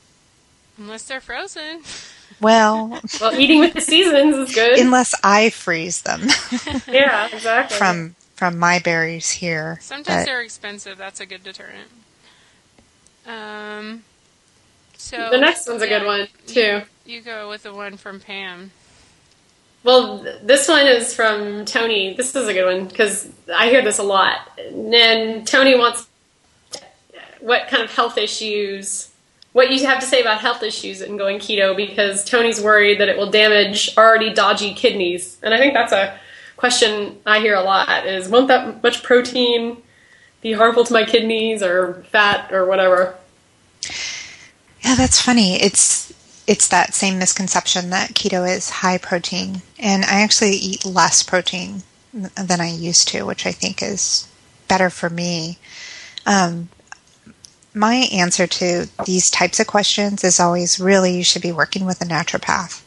[0.78, 1.82] Unless they're frozen.
[2.40, 4.78] Well, Well, eating with the seasons is good.
[4.80, 6.22] unless I freeze them
[6.88, 7.76] yeah, exactly.
[7.76, 9.78] from from my berries here.
[9.80, 10.98] Sometimes But- they're expensive.
[10.98, 11.88] That's a good deterrent.
[13.26, 14.02] Um,
[14.96, 16.82] So the next one's a good one too.
[17.06, 18.72] You go with the one from Pam.
[19.84, 22.14] Well, this one is from Tony.
[22.14, 24.48] This is a good one because I hear this a lot.
[24.58, 26.06] And Tony wants
[27.42, 29.10] what kind of health issues,
[29.52, 33.08] what you have to say about health issues and going keto because Tony's worried that
[33.08, 35.38] it will damage already dodgy kidneys.
[35.42, 36.18] And I think that's a
[36.56, 39.82] question I hear a lot is won't that much protein
[40.40, 43.14] be harmful to my kidneys or fat or whatever?
[44.84, 45.60] Yeah, that's funny.
[45.62, 46.12] It's
[46.46, 51.82] it's that same misconception that keto is high protein, and I actually eat less protein
[52.12, 54.28] than I used to, which I think is
[54.68, 55.58] better for me.
[56.26, 56.68] Um,
[57.74, 62.00] my answer to these types of questions is always really you should be working with
[62.02, 62.82] a naturopath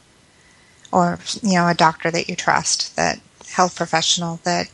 [0.91, 3.19] or you know a doctor that you trust, that
[3.49, 4.69] health professional that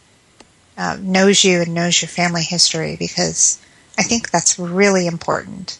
[0.77, 3.61] uh, knows you and knows your family history because
[3.97, 5.77] I think that's really important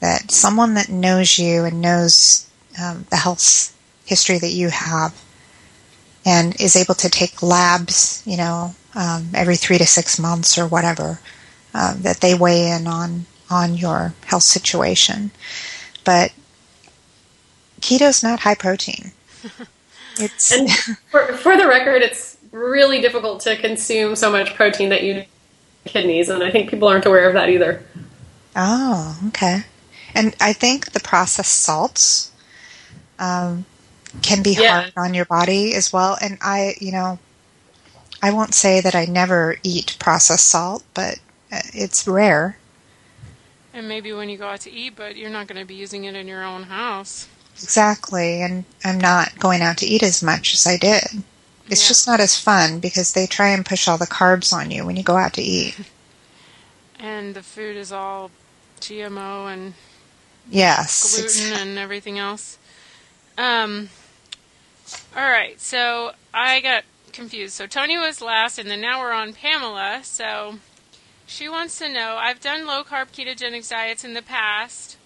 [0.00, 2.48] that someone that knows you and knows
[2.82, 5.14] um, the health history that you have
[6.24, 10.66] and is able to take labs, you know, um, every three to six months or
[10.66, 11.20] whatever,
[11.74, 15.30] uh, that they weigh in on on your health situation.
[16.04, 16.32] But
[17.80, 19.12] keto's not high protein.
[20.18, 20.70] It's And
[21.10, 25.24] for, for the record, it's really difficult to consume so much protein that you
[25.86, 27.82] kidneys, and I think people aren't aware of that either.
[28.54, 29.62] Oh, okay.
[30.14, 32.32] And I think the processed salts
[33.18, 33.64] um,
[34.22, 34.82] can be Yeah.
[34.82, 36.18] hard on your body as well.
[36.20, 37.18] And I, you know,
[38.22, 41.18] I won't say that I never eat processed salt, but
[41.52, 42.58] uh, it's rare.
[43.72, 46.04] And maybe when you go out to eat, but you're not going to be using
[46.04, 47.28] it in your own house.
[47.62, 48.42] Exactly.
[48.42, 51.04] And I'm not going out to eat as much as I did.
[51.68, 51.88] It's Yeah.
[51.88, 54.96] just not as fun because they try and push all the carbs on you when
[54.96, 55.74] you go out to eat.
[57.02, 58.30] And the food is all
[58.80, 59.72] GMO and
[60.50, 61.16] Yes.
[61.16, 62.58] gluten and everything else.
[63.38, 63.88] Um,
[65.16, 67.54] all right, so I got confused.
[67.54, 70.00] So Tony was last, and then now we're on Pamela.
[70.02, 70.56] So
[71.30, 74.96] she wants to know I've done low carb ketogenic diets in the past,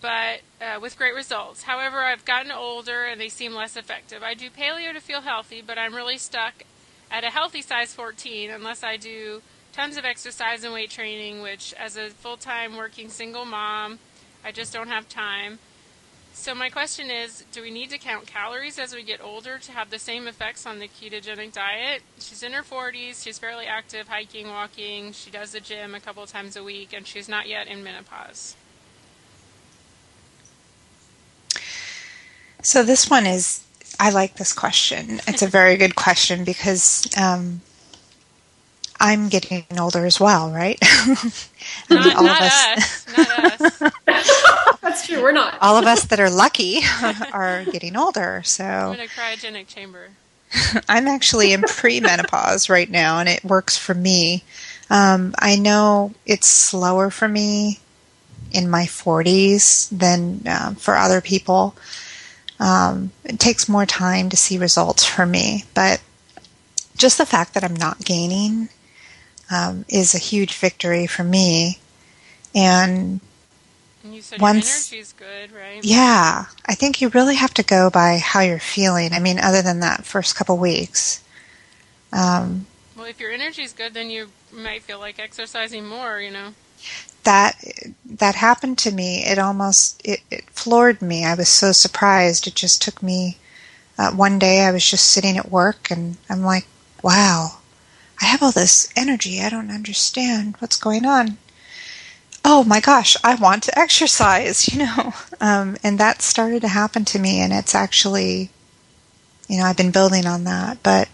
[0.00, 1.64] but uh, with great results.
[1.64, 4.22] However, I've gotten older and they seem less effective.
[4.22, 6.62] I do paleo to feel healthy, but I'm really stuck
[7.10, 9.42] at a healthy size 14 unless I do
[9.74, 13.98] tons of exercise and weight training, which as a full time working single mom,
[14.42, 15.58] I just don't have time.
[16.38, 19.72] So my question is, do we need to count calories as we get older to
[19.72, 22.02] have the same effects on the ketogenic diet?
[22.20, 26.24] She's in her 40s, she's fairly active, hiking, walking, she does the gym a couple
[26.26, 28.54] times a week, and she's not yet in menopause.
[32.62, 33.64] So this one is,
[33.98, 35.20] I like this question.
[35.26, 37.62] It's a very good question because um,
[39.00, 40.78] I'm getting older as well, right?
[41.90, 43.06] Not, all not of us.
[43.16, 44.64] Not us.
[44.98, 45.22] That's true.
[45.22, 45.58] We're not.
[45.60, 46.80] all of us that are lucky
[47.32, 48.42] are getting older.
[48.44, 50.08] So I'm in a cryogenic chamber.
[50.88, 54.44] I'm actually in premenopause right now, and it works for me.
[54.90, 57.80] Um, I know it's slower for me
[58.50, 61.76] in my 40s than um, for other people.
[62.58, 66.00] Um, it takes more time to see results for me, but
[66.96, 68.70] just the fact that I'm not gaining
[69.50, 71.78] um, is a huge victory for me.
[72.54, 73.20] And And
[74.14, 75.84] you said Once- your energy's good, right?
[75.84, 79.12] yeah, I think you really have to go by how you're feeling.
[79.12, 81.20] I mean, other than that first couple weeks.
[82.12, 82.66] Um,
[82.96, 86.54] Well, if your energy's good, then you might feel like exercising more, you know?
[87.24, 87.56] that
[88.06, 89.24] that happened to me.
[89.26, 91.24] It almost it, it floored me.
[91.24, 92.46] I was so surprised.
[92.46, 93.36] It just took me.
[93.98, 96.66] Uh, one day, I was just sitting at work, and I'm like,
[97.02, 97.58] "Wow,
[98.22, 99.42] I have all this energy.
[99.42, 101.36] I don't understand what's going on."
[102.50, 105.12] Oh my gosh, I want to exercise, you know.
[105.40, 108.50] Um, and that started to happen to me, and it's actually,
[109.48, 110.82] you know, I've been building on that.
[110.82, 111.08] But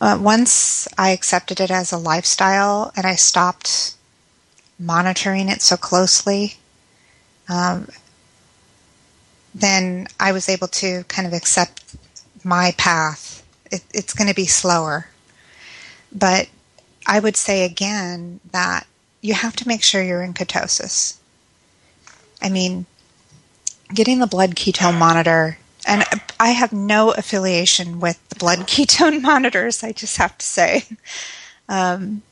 [0.00, 3.96] uh, once I accepted it as a lifestyle, and I stopped
[4.78, 6.58] monitoring it so closely,
[7.48, 7.88] um,
[9.52, 11.96] then I was able to kind of accept
[12.44, 13.44] my path.
[13.72, 15.08] It, it's going to be slower.
[16.12, 16.48] But
[17.04, 18.86] I would say again that
[19.20, 21.18] you have to make sure you're in ketosis.
[22.42, 22.86] I mean,
[23.92, 26.04] getting the blood ketone monitor, and
[26.38, 30.84] I have no affiliation with the blood ketone monitors, I just have to say.
[31.68, 32.22] Um,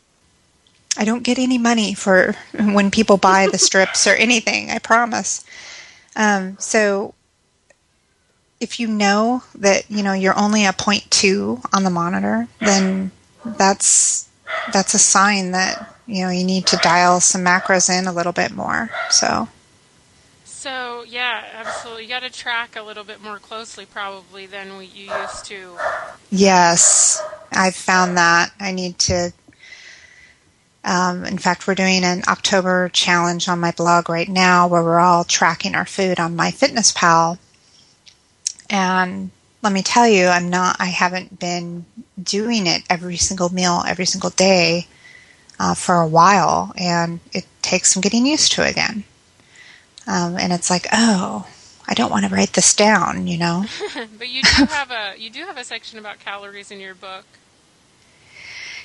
[0.97, 5.45] I don't get any money for when people buy the strips or anything, I promise.
[6.17, 7.15] Um, so
[8.61, 13.13] if you know that, you know, you're only a point two on the monitor, then
[13.45, 14.29] that's
[14.73, 18.33] that's a sign that, you know, you need to dial some macros in a little
[18.33, 18.91] bit more.
[19.11, 19.47] So
[20.45, 22.05] So yeah, absolutely.
[22.05, 25.77] You got to track a little bit more closely, probably than we, you used to.
[26.31, 27.23] Yes,
[27.53, 29.33] I've found that I need to.
[30.85, 35.01] Um, in fact, we're doing an October challenge on my blog right now, where we're
[35.01, 37.39] all tracking our food on MyFitnessPal.
[38.71, 39.31] And
[39.63, 40.77] let me tell you, I'm not.
[40.79, 41.85] I haven't been
[42.23, 44.87] doing it every single meal, every single day,
[45.59, 49.05] uh, for a while, and it takes some getting used to again.
[50.07, 51.47] Um, and it's like, oh,
[51.87, 53.65] I don't want to write this down, you know.
[54.19, 57.25] but you do have a you do have a section about calories in your book.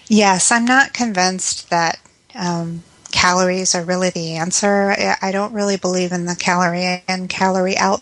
[0.07, 1.99] Yes, I'm not convinced that
[2.35, 5.15] um, calories are really the answer.
[5.21, 8.01] I don't really believe in the calorie in, calorie out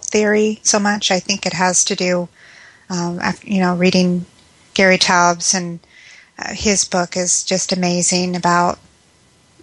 [0.00, 1.10] theory so much.
[1.10, 2.28] I think it has to do,
[2.90, 4.26] um, after, you know, reading
[4.74, 5.80] Gary Taubes and
[6.38, 8.78] uh, his book is just amazing about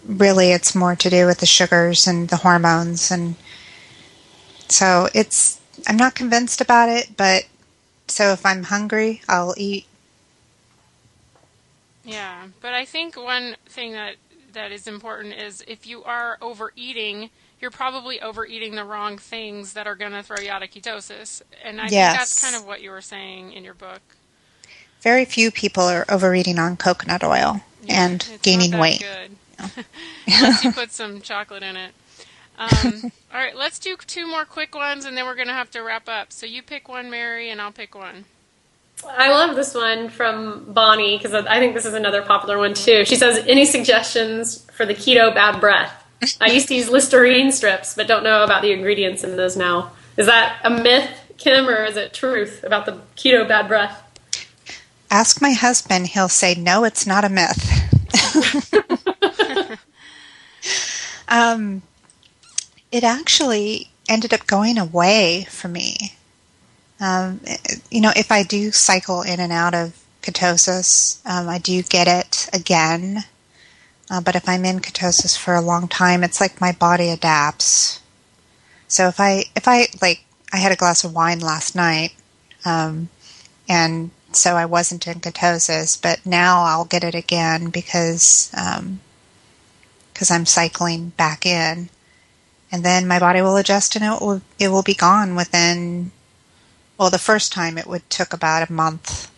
[0.05, 3.35] really it's more to do with the sugars and the hormones and
[4.69, 7.47] so it's I'm not convinced about it, but
[8.07, 9.85] so if I'm hungry, I'll eat.
[12.03, 14.15] Yeah, but I think one thing that
[14.53, 17.29] that is important is if you are overeating,
[17.59, 21.41] you're probably overeating the wrong things that are going to throw you out of ketosis.
[21.63, 21.91] And I yes.
[21.91, 24.01] think that's kind of what you were saying in your book.
[25.05, 29.05] Very few people are overeating on coconut oil yeah, and gaining weight.
[30.25, 31.91] Unless you put some chocolate in it.
[32.57, 35.69] Um, all right, let's do two more quick ones, and then we're going to have
[35.71, 36.33] to wrap up.
[36.33, 38.25] So you pick one, Mary, and I'll pick one.
[39.07, 43.05] I love this one from Bonnie because I think this is another popular one too.
[43.05, 46.03] She says, "Any suggestions for the keto bad breath?"
[46.41, 49.91] I used to use Listerine strips, but don't know about the ingredients in those now.
[50.17, 54.01] Is that a myth, Kim, or is it truth about the keto bad breath?
[55.15, 57.63] Ask my husband; he'll say, "No, it's not a myth."
[61.29, 61.83] um,
[62.91, 66.17] it actually ended up going away for me.
[66.99, 67.39] Um,
[67.89, 72.09] you know, if I do cycle in and out of ketosis, um, I do get
[72.09, 73.23] it again.
[74.11, 78.01] Uh, but if I'm in ketosis for a long time, it's like my body adapts.
[78.89, 82.11] So if I if I like I had a glass of wine last night,
[82.65, 83.07] um,
[83.69, 90.35] and so I wasn't in ketosis, but now I'll get it again because because um,
[90.35, 91.89] I'm cycling back in,
[92.71, 96.11] and then my body will adjust and it will it will be gone within.
[96.97, 99.29] Well, the first time it would took about a month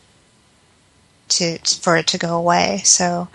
[1.30, 2.82] to for it to go away.
[2.84, 3.30] So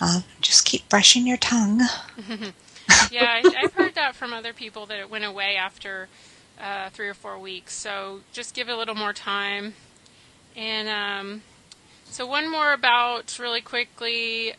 [0.00, 1.80] uh, just keep brushing your tongue.
[3.10, 6.08] yeah, I, have heard that from other people that it went away after
[6.60, 7.74] uh, three or four weeks.
[7.74, 9.74] So just give it a little more time
[10.56, 11.42] and um,
[12.10, 14.54] so, one more about really quickly.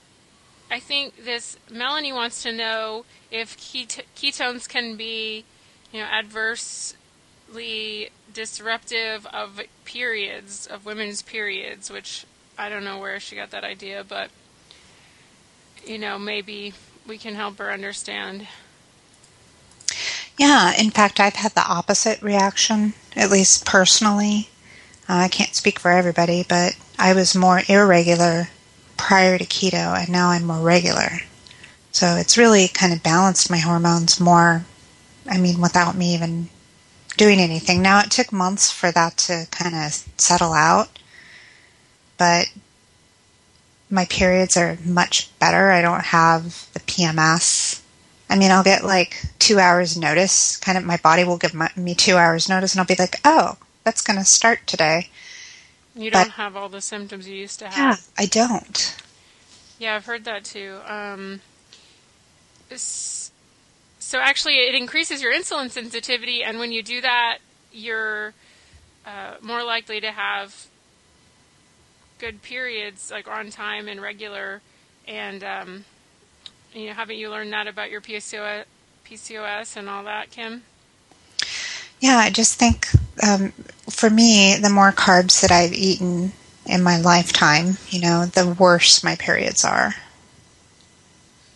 [0.70, 5.44] I think this Melanie wants to know if ket- ketones can be,
[5.92, 6.96] you know, adversely
[8.34, 12.26] disruptive of periods of women's periods, which
[12.58, 14.30] I don't know where she got that idea, but
[15.86, 16.74] you know, maybe
[17.08, 18.48] we can help her understand.
[20.38, 24.51] Yeah, in fact, I've had the opposite reaction, at least personally.
[25.16, 28.50] I can't speak for everybody, but I was more irregular
[28.98, 31.10] prior to keto, and now I'm more regular.
[31.92, 34.66] So it's really kind of balanced my hormones more,
[35.28, 36.50] I mean, without me even
[37.18, 37.82] doing anything.
[37.82, 41.00] Now, it took months for that to kind of settle out,
[42.18, 42.52] but
[43.90, 45.72] my periods are much better.
[45.72, 47.82] I don't have the PMS.
[48.30, 50.56] I mean, I'll get like two hours notice.
[50.58, 53.20] Kind of, my body will give my, me two hours notice, and I'll be like,
[53.26, 55.10] oh, that's going to start today.
[55.96, 58.00] You don't but, have all the symptoms you used to have.
[58.00, 58.96] Yeah, I don't.
[59.80, 60.78] Yeah, I've heard that too.
[60.88, 61.42] Um,
[62.76, 67.40] so actually, it increases your insulin sensitivity, and when you do that,
[67.74, 68.34] you're
[69.06, 70.68] uh, more likely to have
[72.20, 74.62] good periods, like on time and regular.
[75.08, 75.86] And um,
[76.74, 78.64] you know, haven't you learned that about your PCOS,
[79.06, 80.64] PCOS and all that, Kim?
[82.00, 82.88] Yeah, I just think
[83.22, 83.52] um,
[83.90, 86.34] for me, the more carbs that I've eaten
[86.66, 89.94] in my lifetime, you know, the worse my periods are.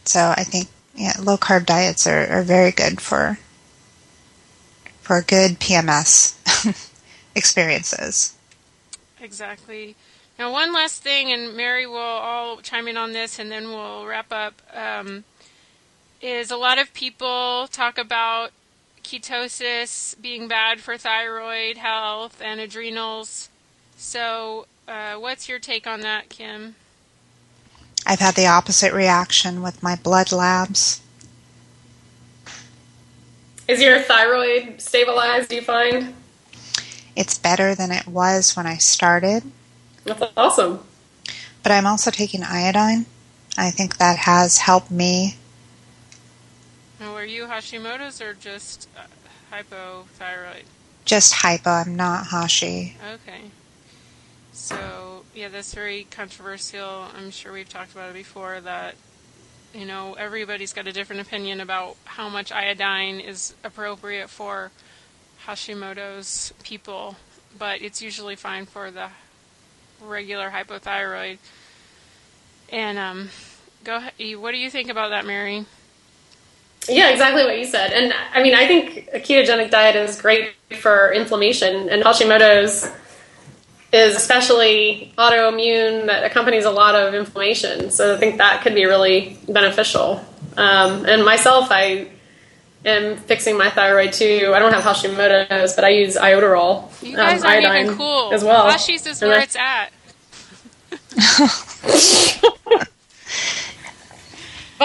[0.06, 3.38] So I think yeah, low carb diets are, are very good for
[5.02, 6.36] for good PMS
[7.36, 8.36] experiences.
[9.22, 9.95] Exactly.
[10.38, 14.06] Now, one last thing, and Mary will all chime in on this, and then we'll
[14.06, 14.61] wrap up.
[14.73, 15.23] Um,
[16.22, 18.52] is a lot of people talk about
[19.06, 23.49] ketosis being bad for thyroid health and adrenals.
[23.98, 26.76] So, uh, what's your take on that, Kim?
[28.06, 31.02] I've had the opposite reaction with my blood labs.
[33.68, 35.49] Is your thyroid stabilized?
[35.49, 36.14] Do you find?
[37.15, 39.44] It's better than it was when I started.
[40.03, 40.82] That's awesome.
[41.64, 43.07] But I'm also taking iodine.
[43.57, 45.38] I think that has helped me.
[46.99, 49.03] Now, are you Hashimoto's or just uh,
[49.53, 50.63] hypothyroid?
[51.03, 51.69] Just hypo.
[51.69, 52.95] I'm not Hashi.
[53.13, 53.41] Okay.
[54.53, 57.07] So, yeah, that's very controversial.
[57.15, 58.95] I'm sure we've talked about it before that,
[59.73, 64.72] you know, everybody's got a different opinion about how much iodine is appropriate for
[65.45, 67.17] Hashimoto's people,
[67.59, 69.09] but it's usually fine for the
[70.01, 71.38] regular hypothyroid.
[72.72, 73.30] And um,
[73.84, 74.13] go ahead.
[74.38, 75.65] What do you think about that, Mary?
[76.88, 77.91] Yeah, exactly what you said.
[77.91, 82.91] And I mean, I think a ketogenic diet is great for inflammation, and Hashimoto's
[83.91, 87.91] is especially autoimmune that accompanies a lot of inflammation.
[87.91, 90.24] So I think that could be really beneficial.
[90.57, 92.10] Um, and myself, I
[92.84, 94.52] am fixing my thyroid too.
[94.53, 96.91] I don't have Hashimoto's, but I use iodoral.
[97.02, 98.34] You guys um, are even cool.
[98.34, 98.70] as well.
[98.70, 99.91] Hashi's is where it's at.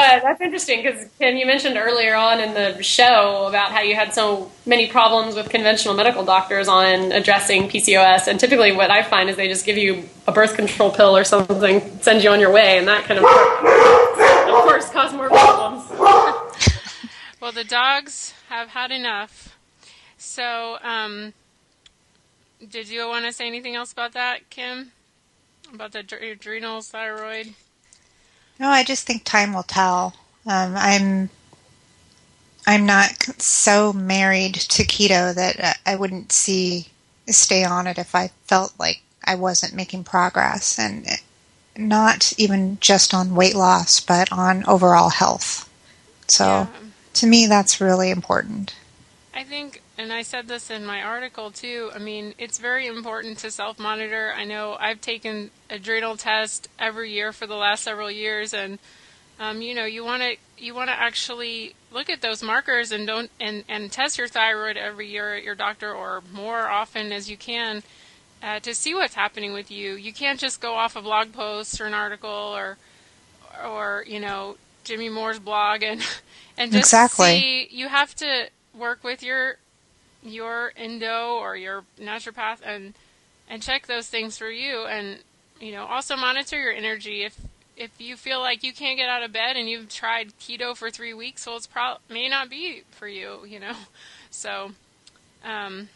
[0.01, 3.95] But that's interesting because Ken, you mentioned earlier on in the show about how you
[3.95, 9.03] had so many problems with conventional medical doctors on addressing PCOS, and typically what I
[9.03, 12.41] find is they just give you a birth control pill or something, send you on
[12.41, 15.85] your way, and that kind of, of course, cause more problems.
[17.43, 19.55] well, the dogs have had enough.
[20.17, 21.35] So, um,
[22.67, 24.93] did you want to say anything else about that, Kim?
[25.75, 27.53] About the adrenals, thyroid?
[28.61, 30.15] No, I just think time will tell.
[30.47, 31.31] Um, I'm
[32.67, 33.11] I'm not
[33.41, 36.89] so married to keto that I wouldn't see
[37.27, 41.07] stay on it if I felt like I wasn't making progress, and
[41.77, 45.69] not even just on weight loss, but on overall health.
[46.29, 46.67] So, yeah.
[47.15, 48.75] to me, that's really important.
[49.33, 51.91] I think and I said this in my article too.
[51.95, 54.33] I mean, it's very important to self monitor.
[54.37, 58.79] I know I've taken adrenal test every year for the last several years, and
[59.39, 63.07] um, you know, you want to you want to actually look at those markers and
[63.07, 67.31] don't and and test your thyroid every year at your doctor or more often as
[67.31, 67.83] you can
[68.43, 69.95] uh, to see what's happening with you.
[69.95, 72.79] You can't just go off a blog post or an article or
[73.65, 76.03] or you know Jimmy Moore's blog and
[76.59, 77.39] and just exactly.
[77.39, 77.69] see.
[77.71, 79.57] You have to work with your
[80.23, 82.95] your endo or your naturopath and
[83.49, 85.19] and check those things for you and
[85.61, 87.23] you know also monitor your energy.
[87.25, 87.39] If
[87.77, 90.91] if you feel like you can't get out of bed and you've tried keto for
[90.91, 93.75] three weeks well it's pro may not be for you you know?
[94.33, 94.71] So
[95.43, 95.89] um,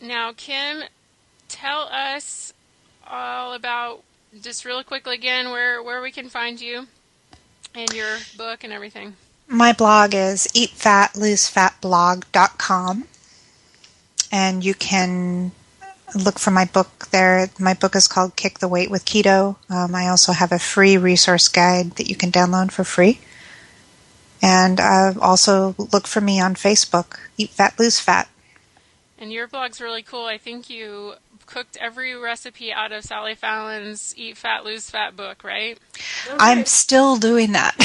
[0.00, 0.82] now kim
[1.48, 2.52] tell us
[3.06, 4.02] all about
[4.42, 6.86] just real quickly again where where we can find you
[7.74, 9.14] and your book and everything
[9.50, 13.04] my blog is eatfatlosefat.blog.com,
[14.30, 15.50] and you can
[16.14, 17.50] look for my book there.
[17.58, 19.56] My book is called Kick the Weight with Keto.
[19.68, 23.20] Um, I also have a free resource guide that you can download for free.
[24.40, 28.28] And uh, also look for me on Facebook, Eat Fat Lose Fat.
[29.18, 30.24] And your blog's really cool.
[30.24, 31.14] I think you
[31.50, 35.78] cooked every recipe out of Sally Fallon's Eat Fat Lose Fat book, right?
[36.26, 36.36] Okay.
[36.38, 37.76] I'm still doing that.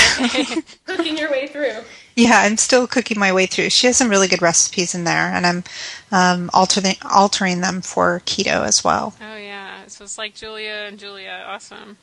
[0.85, 1.81] cooking your way through.
[2.15, 3.71] Yeah, I'm still cooking my way through.
[3.71, 5.63] She has some really good recipes in there, and I'm
[6.11, 9.13] um, altering altering them for keto as well.
[9.19, 11.97] Oh yeah, so it's like Julie and Julia, awesome.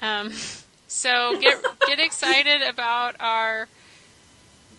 [0.00, 0.32] Um,
[0.88, 3.68] so get get excited about our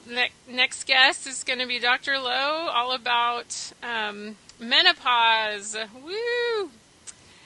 [0.08, 2.18] ne- next guest is going to be Dr.
[2.20, 5.76] Lowe, all about um, menopause.
[6.04, 6.72] Woo!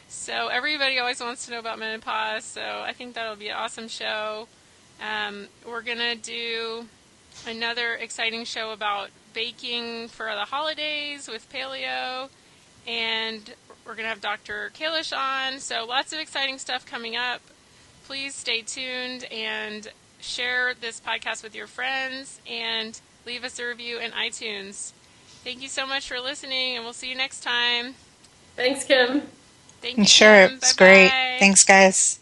[0.07, 2.43] So everybody always wants to know about menopause.
[2.43, 4.47] So I think that'll be an awesome show.
[5.01, 6.85] Um, we're gonna do
[7.47, 12.29] another exciting show about baking for the holidays with paleo,
[12.87, 13.53] and
[13.85, 14.71] we're gonna have Dr.
[14.77, 15.59] Kalish on.
[15.59, 17.41] So lots of exciting stuff coming up.
[18.05, 19.87] Please stay tuned and
[20.19, 24.93] share this podcast with your friends and leave us a review in iTunes.
[25.47, 27.95] Thank you so much for listening, and we'll see you next time.
[28.57, 29.21] Thanks, Kim.
[29.81, 30.03] Thank you.
[30.03, 30.57] Sure, Kim.
[30.57, 31.07] it's great.
[31.39, 32.19] Thanks, guys.